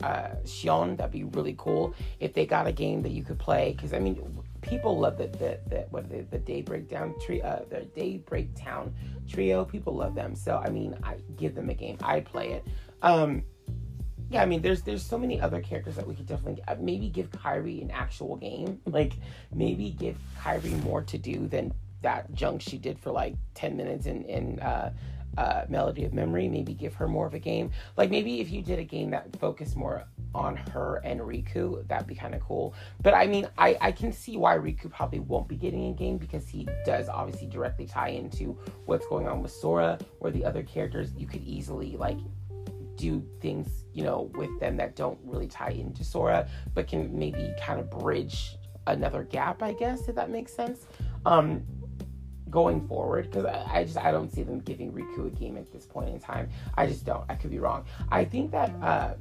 uh, 0.01 0.29
Xion. 0.43 0.97
That'd 0.97 1.11
be 1.11 1.23
really 1.23 1.55
cool 1.57 1.93
if 2.19 2.33
they 2.33 2.45
got 2.45 2.67
a 2.67 2.71
game 2.71 3.01
that 3.03 3.11
you 3.11 3.23
could 3.23 3.39
play. 3.39 3.73
Because 3.73 3.93
I 3.93 3.99
mean, 3.99 4.39
people 4.61 4.97
love 4.97 5.17
the 5.17 5.27
the, 5.27 5.59
the 5.67 5.87
what 5.89 6.09
the, 6.09 6.21
the 6.21 6.39
day 6.39 6.61
breakdown 6.61 7.13
tree 7.19 7.41
uh 7.41 7.59
the 7.69 7.81
day 7.81 8.17
breakdown 8.17 8.93
trio. 9.27 9.65
People 9.65 9.95
love 9.95 10.15
them. 10.15 10.35
So 10.35 10.61
I 10.63 10.69
mean, 10.69 10.97
I 11.03 11.15
give 11.35 11.55
them 11.55 11.69
a 11.69 11.73
game. 11.73 11.97
I 12.01 12.21
play 12.21 12.51
it. 12.53 12.65
Um, 13.01 13.43
yeah, 14.29 14.41
I 14.41 14.45
mean, 14.45 14.61
there's 14.61 14.81
there's 14.81 15.05
so 15.05 15.17
many 15.17 15.39
other 15.39 15.61
characters 15.61 15.95
that 15.95 16.05
we 16.05 16.13
could 16.13 16.25
definitely 16.25 16.61
uh, 16.67 16.75
maybe 16.79 17.07
give 17.09 17.31
Kairi 17.31 17.81
an 17.81 17.91
actual 17.91 18.35
game. 18.35 18.79
Like 18.97 19.13
maybe 19.53 19.91
give 19.91 20.17
Kairi 20.41 20.81
more 20.83 21.03
to 21.03 21.17
do 21.19 21.47
than 21.47 21.71
that 22.01 22.33
junk 22.33 22.61
she 22.61 22.77
did 22.77 22.97
for 22.97 23.11
like 23.11 23.35
10 23.53 23.77
minutes 23.77 24.07
in, 24.07 24.23
in 24.25 24.59
uh, 24.59 24.91
uh, 25.37 25.65
Melody 25.69 26.03
of 26.05 26.13
Memory. 26.13 26.49
Maybe 26.49 26.73
give 26.73 26.95
her 26.95 27.07
more 27.07 27.27
of 27.27 27.35
a 27.35 27.39
game. 27.39 27.69
Like 27.95 28.09
maybe 28.09 28.39
if 28.41 28.49
you 28.49 28.63
did 28.63 28.79
a 28.79 28.83
game 28.83 29.11
that 29.11 29.35
focused 29.39 29.75
more 29.75 30.03
on 30.33 30.57
her 30.57 30.99
and 31.03 31.19
Riku, 31.19 31.87
that'd 31.87 32.07
be 32.07 32.15
kind 32.15 32.33
of 32.33 32.41
cool. 32.41 32.73
But 33.03 33.13
I 33.13 33.27
mean, 33.27 33.47
I, 33.57 33.77
I 33.79 33.91
can 33.91 34.11
see 34.11 34.35
why 34.35 34.57
Riku 34.57 34.89
probably 34.89 35.19
won't 35.19 35.47
be 35.47 35.57
getting 35.57 35.89
a 35.89 35.93
game 35.93 36.17
because 36.17 36.47
he 36.47 36.67
does 36.85 37.07
obviously 37.07 37.47
directly 37.47 37.85
tie 37.85 38.09
into 38.09 38.57
what's 38.85 39.05
going 39.07 39.27
on 39.27 39.43
with 39.43 39.51
Sora, 39.51 39.99
or 40.19 40.31
the 40.31 40.43
other 40.43 40.63
characters 40.63 41.13
you 41.15 41.27
could 41.27 41.43
easily 41.43 41.97
like 41.97 42.17
do 42.97 43.23
things 43.39 43.85
you 43.97 44.03
know, 44.03 44.29
with 44.35 44.59
them 44.59 44.77
that 44.77 44.95
don't 44.95 45.17
really 45.23 45.47
tie 45.47 45.71
into 45.71 46.03
Sora, 46.03 46.47
but 46.75 46.87
can 46.87 47.17
maybe 47.17 47.51
kind 47.59 47.79
of 47.79 47.89
bridge 47.89 48.55
another 48.85 49.23
gap, 49.23 49.63
I 49.63 49.73
guess, 49.73 50.07
if 50.07 50.13
that 50.13 50.29
makes 50.29 50.53
sense. 50.53 50.85
Um, 51.25 51.63
going 52.51 52.87
forward 52.87 53.31
because 53.31 53.45
I, 53.45 53.79
I, 53.79 53.83
just 53.83 53.97
I 53.97 54.11
don't 54.11 54.31
see 54.31 54.43
them 54.43 54.59
giving 54.59 54.91
Riku 54.91 55.25
a 55.25 55.29
game 55.31 55.57
at 55.57 55.71
this 55.73 55.87
point 55.87 56.09
in 56.09 56.19
time. 56.19 56.47
I 56.75 56.85
just 56.85 57.05
don't. 57.07 57.23
I 57.27 57.33
could 57.33 57.49
be 57.49 57.57
wrong. 57.57 57.85
I 58.11 58.23
think 58.23 58.51
that 58.51 58.71
uh, 58.83 59.15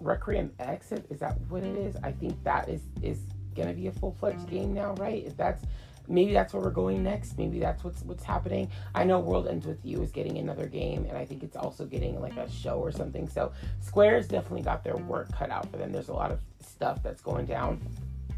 Requiem 0.00 0.50
X 0.58 0.90
is 0.92 1.20
that 1.20 1.38
what 1.50 1.62
it 1.62 1.76
is? 1.76 1.96
I 2.02 2.12
think 2.12 2.42
that 2.44 2.70
is 2.70 2.80
is 3.02 3.20
gonna 3.54 3.74
be 3.74 3.88
a 3.88 3.92
full 3.92 4.16
fledged 4.18 4.48
game 4.48 4.72
now, 4.72 4.94
right? 4.94 5.22
If 5.26 5.36
that's 5.36 5.66
maybe 6.10 6.32
that's 6.32 6.52
where 6.52 6.62
we're 6.62 6.70
going 6.70 7.02
next. 7.02 7.38
Maybe 7.38 7.58
that's 7.60 7.84
what's 7.84 8.02
what's 8.02 8.24
happening. 8.24 8.68
I 8.94 9.04
know 9.04 9.20
World 9.20 9.48
Ends 9.48 9.66
with 9.66 9.78
You 9.84 10.02
is 10.02 10.10
getting 10.10 10.38
another 10.38 10.66
game, 10.66 11.06
and 11.08 11.16
I 11.16 11.24
think 11.24 11.42
it's 11.42 11.56
also 11.56 11.86
getting 11.86 12.20
like 12.20 12.36
a 12.36 12.50
show 12.50 12.78
or 12.78 12.92
something. 12.92 13.28
So 13.28 13.52
Square's 13.80 14.28
definitely 14.28 14.62
got 14.62 14.84
their 14.84 14.96
work 14.96 15.32
cut 15.32 15.50
out 15.50 15.70
for 15.70 15.76
them. 15.76 15.92
There's 15.92 16.08
a 16.08 16.14
lot 16.14 16.32
of 16.32 16.40
stuff 16.60 17.02
that's 17.02 17.22
going 17.22 17.46
down. 17.46 17.80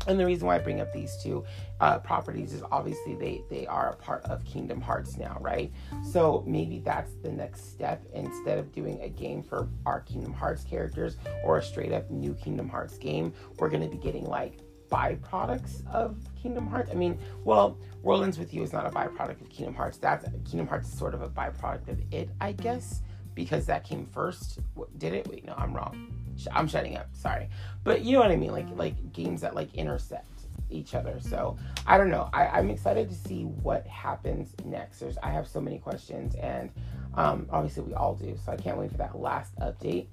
And 0.09 0.19
the 0.19 0.27
reason 0.27 0.49
why 0.49 0.57
I 0.57 0.59
bring 0.59 0.81
up 0.81 0.93
these 0.93 1.17
two 1.23 1.45
uh, 1.81 1.99
properties 2.01 2.53
is 2.53 2.63
obviously 2.73 3.15
they 3.15 3.43
they 3.49 3.67
are 3.67 3.91
a 3.91 3.97
part 3.97 4.25
of 4.25 4.45
Kingdom 4.45 4.81
Hearts 4.81 5.17
now, 5.17 5.39
right? 5.41 5.73
So 6.11 6.43
maybe 6.47 6.81
that's 6.81 7.13
the 7.23 7.31
next 7.31 7.73
step. 7.73 8.05
Instead 8.13 8.59
of 8.59 8.73
doing 8.73 9.01
a 9.01 9.09
game 9.09 9.43
for 9.43 9.69
our 9.87 10.01
Kingdom 10.01 10.33
Hearts 10.33 10.65
characters 10.65 11.17
or 11.45 11.59
a 11.59 11.63
straight 11.63 11.93
up 11.93 12.11
new 12.11 12.35
Kingdom 12.35 12.69
Hearts 12.69 12.99
game, 12.99 13.33
we're 13.59 13.71
gonna 13.71 13.89
be 13.89 13.97
getting 13.97 14.27
like 14.27 14.59
byproducts 14.93 15.87
of 15.89 16.17
Kingdom 16.41 16.67
Hearts. 16.67 16.91
I 16.91 16.95
mean, 16.95 17.19
well, 17.45 17.79
World 18.03 18.25
Ends 18.25 18.39
with 18.39 18.53
You 18.53 18.63
is 18.63 18.73
not 18.73 18.87
a 18.87 18.91
byproduct 18.91 19.41
of 19.41 19.49
Kingdom 19.49 19.75
Hearts. 19.75 19.97
That's 19.97 20.27
Kingdom 20.45 20.67
Hearts 20.67 20.93
is 20.93 20.99
sort 20.99 21.15
of 21.15 21.23
a 21.23 21.29
byproduct 21.29 21.89
of 21.89 22.01
it, 22.11 22.29
I 22.41 22.53
guess, 22.53 23.01
because 23.35 23.65
that 23.67 23.85
came 23.85 24.07
first. 24.07 24.59
Did 24.99 25.15
it? 25.15 25.27
Wait, 25.29 25.45
no, 25.47 25.55
I'm 25.57 25.75
wrong. 25.75 26.15
I'm 26.53 26.69
shutting 26.69 26.97
up. 26.97 27.09
Sorry, 27.15 27.49
but 27.85 28.03
you 28.03 28.13
know 28.13 28.21
what 28.21 28.31
I 28.31 28.37
mean. 28.37 28.53
Like 28.53 28.67
like 28.77 29.13
games 29.13 29.41
that 29.41 29.55
like 29.55 29.75
intersect 29.75 30.29
each 30.71 30.95
other. 30.95 31.19
So 31.21 31.57
I 31.87 31.97
don't 31.97 32.11
know. 32.11 32.29
I, 32.33 32.47
I'm 32.47 32.71
excited 32.71 33.09
to 33.09 33.15
see 33.15 33.45
what 33.45 33.87
happens 33.87 34.55
next. 34.65 35.01
There's 35.01 35.17
I 35.23 35.31
have 35.31 35.49
so 35.49 35.61
many 35.61 35.79
questions, 35.79 36.35
and 36.35 36.71
um, 37.15 37.47
obviously 37.51 37.85
we 37.85 37.95
all 37.95 38.15
do. 38.15 38.37
So 38.45 38.53
I 38.53 38.57
can't 38.57 38.77
wait 38.77 38.91
for 38.91 38.99
that 38.99 39.19
last 39.19 39.55
update. 39.57 40.07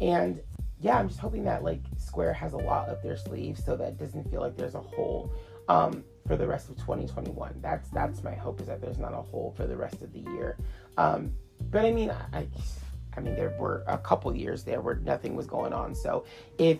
And 0.00 0.40
yeah, 0.80 0.98
I'm 0.98 1.08
just 1.08 1.20
hoping 1.20 1.44
that 1.44 1.62
like 1.64 1.80
Square 1.98 2.34
has 2.34 2.52
a 2.52 2.58
lot 2.58 2.88
up 2.88 3.02
their 3.02 3.16
sleeves 3.16 3.64
so 3.64 3.76
that 3.76 3.98
doesn't 3.98 4.30
feel 4.30 4.40
like 4.40 4.56
there's 4.56 4.74
a 4.74 4.80
hole 4.80 5.32
um, 5.68 6.04
for 6.26 6.36
the 6.36 6.46
rest 6.46 6.68
of 6.68 6.76
2021. 6.76 7.58
That's 7.62 7.88
that's 7.90 8.22
my 8.22 8.34
hope 8.34 8.60
is 8.60 8.66
that 8.66 8.80
there's 8.80 8.98
not 8.98 9.12
a 9.12 9.22
hole 9.22 9.54
for 9.56 9.66
the 9.66 9.76
rest 9.76 10.02
of 10.02 10.12
the 10.12 10.20
year. 10.20 10.58
Um, 10.98 11.32
but 11.70 11.84
I 11.84 11.92
mean, 11.92 12.10
I, 12.10 12.46
I 13.16 13.20
mean, 13.20 13.34
there 13.34 13.54
were 13.58 13.84
a 13.86 13.98
couple 13.98 14.34
years 14.36 14.64
there 14.64 14.80
where 14.80 14.96
nothing 14.96 15.34
was 15.34 15.46
going 15.46 15.72
on. 15.72 15.94
So 15.94 16.24
if 16.58 16.78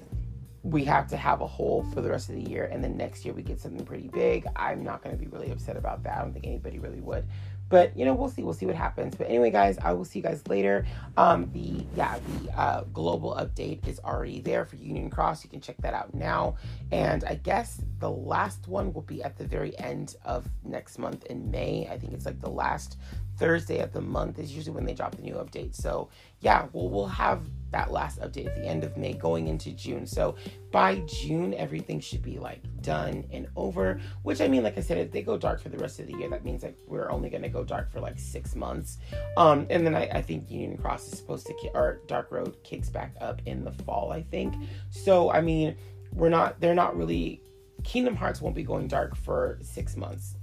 we 0.62 0.84
have 0.84 1.06
to 1.08 1.16
have 1.16 1.40
a 1.40 1.46
hole 1.46 1.86
for 1.94 2.00
the 2.00 2.10
rest 2.10 2.28
of 2.28 2.34
the 2.34 2.42
year 2.42 2.64
and 2.64 2.82
then 2.82 2.96
next 2.96 3.24
year 3.24 3.32
we 3.32 3.42
get 3.42 3.60
something 3.60 3.84
pretty 3.86 4.08
big, 4.08 4.46
I'm 4.56 4.82
not 4.82 5.02
going 5.02 5.16
to 5.16 5.22
be 5.22 5.28
really 5.28 5.50
upset 5.50 5.76
about 5.76 6.02
that. 6.02 6.18
I 6.18 6.22
don't 6.22 6.32
think 6.32 6.46
anybody 6.46 6.78
really 6.78 7.00
would. 7.00 7.24
But 7.68 7.96
you 7.96 8.04
know, 8.04 8.14
we'll 8.14 8.28
see. 8.28 8.42
We'll 8.42 8.54
see 8.54 8.66
what 8.66 8.76
happens. 8.76 9.16
But 9.16 9.28
anyway, 9.28 9.50
guys, 9.50 9.78
I 9.78 9.92
will 9.92 10.04
see 10.04 10.20
you 10.20 10.22
guys 10.22 10.46
later. 10.48 10.86
Um, 11.16 11.50
the 11.52 11.84
yeah, 11.96 12.18
the 12.18 12.58
uh, 12.58 12.84
global 12.92 13.34
update 13.34 13.86
is 13.88 13.98
already 14.00 14.40
there 14.40 14.64
for 14.64 14.76
Union 14.76 15.10
Cross. 15.10 15.44
You 15.44 15.50
can 15.50 15.60
check 15.60 15.76
that 15.78 15.94
out 15.94 16.14
now. 16.14 16.56
And 16.92 17.24
I 17.24 17.34
guess 17.34 17.80
the 17.98 18.10
last 18.10 18.68
one 18.68 18.92
will 18.92 19.02
be 19.02 19.22
at 19.22 19.36
the 19.36 19.44
very 19.44 19.76
end 19.78 20.16
of 20.24 20.48
next 20.64 20.98
month 20.98 21.24
in 21.26 21.50
May. 21.50 21.88
I 21.90 21.98
think 21.98 22.12
it's 22.12 22.26
like 22.26 22.40
the 22.40 22.50
last 22.50 22.98
Thursday 23.38 23.80
of 23.80 23.92
the 23.92 24.00
month 24.00 24.38
is 24.38 24.54
usually 24.54 24.74
when 24.74 24.84
they 24.84 24.94
drop 24.94 25.14
the 25.14 25.22
new 25.22 25.34
update. 25.34 25.74
So 25.74 26.08
yeah, 26.40 26.66
we'll 26.72 26.88
we'll 26.88 27.06
have 27.06 27.42
that 27.70 27.90
last 27.90 28.20
update 28.20 28.46
at 28.46 28.54
the 28.54 28.64
end 28.64 28.84
of 28.84 28.96
May 28.96 29.12
going 29.12 29.48
into 29.48 29.72
June. 29.72 30.06
So 30.06 30.36
by 30.70 30.96
June, 31.06 31.52
everything 31.54 32.00
should 32.00 32.22
be 32.22 32.38
like 32.38 32.62
done 32.80 33.24
and 33.32 33.48
over. 33.56 34.00
Which 34.22 34.40
I 34.40 34.48
mean, 34.48 34.62
like 34.62 34.78
I 34.78 34.80
said, 34.80 34.98
if 34.98 35.12
they 35.12 35.22
go 35.22 35.36
dark 35.36 35.60
for 35.60 35.68
the 35.68 35.78
rest 35.78 36.00
of 36.00 36.06
the 36.06 36.14
year, 36.14 36.30
that 36.30 36.44
means 36.44 36.62
like 36.62 36.78
we're 36.86 37.10
only 37.10 37.28
gonna 37.28 37.48
go 37.48 37.64
dark 37.64 37.92
for 37.92 38.00
like 38.00 38.18
six 38.18 38.54
months. 38.54 38.98
Um, 39.36 39.66
and 39.70 39.86
then 39.86 39.94
I, 39.94 40.04
I 40.04 40.22
think 40.22 40.50
Union 40.50 40.76
Cross 40.78 41.12
is 41.12 41.18
supposed 41.18 41.46
to 41.46 41.54
ki- 41.54 41.70
or 41.74 42.00
Dark 42.06 42.30
Road 42.30 42.56
kicks 42.64 42.88
back 42.88 43.14
up 43.20 43.42
in 43.46 43.64
the 43.64 43.72
fall, 43.72 44.12
I 44.12 44.22
think. 44.22 44.54
So 44.90 45.30
I 45.30 45.40
mean, 45.40 45.76
we're 46.12 46.28
not 46.28 46.60
they're 46.60 46.74
not 46.74 46.96
really 46.96 47.42
Kingdom 47.84 48.16
Hearts 48.16 48.40
won't 48.40 48.54
be 48.54 48.62
going 48.62 48.88
dark 48.88 49.14
for 49.16 49.58
six 49.62 49.96
months. 49.96 50.36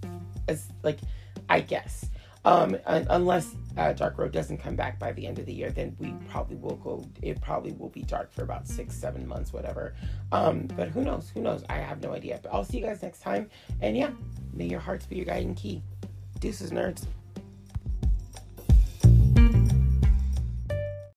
As 0.48 0.68
like 0.84 1.00
I 1.50 1.62
guess. 1.62 2.06
Um, 2.46 2.78
unless 2.86 3.56
uh, 3.78 3.94
Dark 3.94 4.18
Road 4.18 4.34
doesn't 4.34 4.58
come 4.58 4.76
back 4.76 5.00
by 5.00 5.14
the 5.14 5.26
end 5.26 5.40
of 5.40 5.46
the 5.46 5.54
year, 5.54 5.72
then 5.72 5.96
we 6.00 6.14
probably 6.30 6.58
will 6.58 6.76
go. 6.76 7.06
It 7.22 7.40
probably 7.42 7.72
will 7.74 7.90
be 7.90 8.04
dark 8.04 8.34
for 8.34 8.44
about 8.44 8.68
six, 8.68 8.96
seven 8.96 9.28
months, 9.28 9.54
whatever. 9.54 9.96
Um, 10.32 10.68
but 10.76 10.90
who 10.90 11.04
knows? 11.04 11.30
Who 11.34 11.42
knows? 11.42 11.64
I 11.70 11.76
have 11.78 12.02
no 12.02 12.12
idea. 12.12 12.40
But 12.44 12.54
I'll 12.54 12.66
see 12.66 12.80
you 12.80 12.86
guys 12.86 13.02
next 13.02 13.22
time. 13.22 13.50
And 13.82 13.96
yeah, 13.96 14.12
may 14.54 14.66
your 14.66 14.82
hearts 14.82 15.06
be 15.06 15.16
your 15.16 15.26
guiding 15.26 15.56
key. 15.56 15.82
Deuces, 16.40 16.72
nerds. 16.72 17.08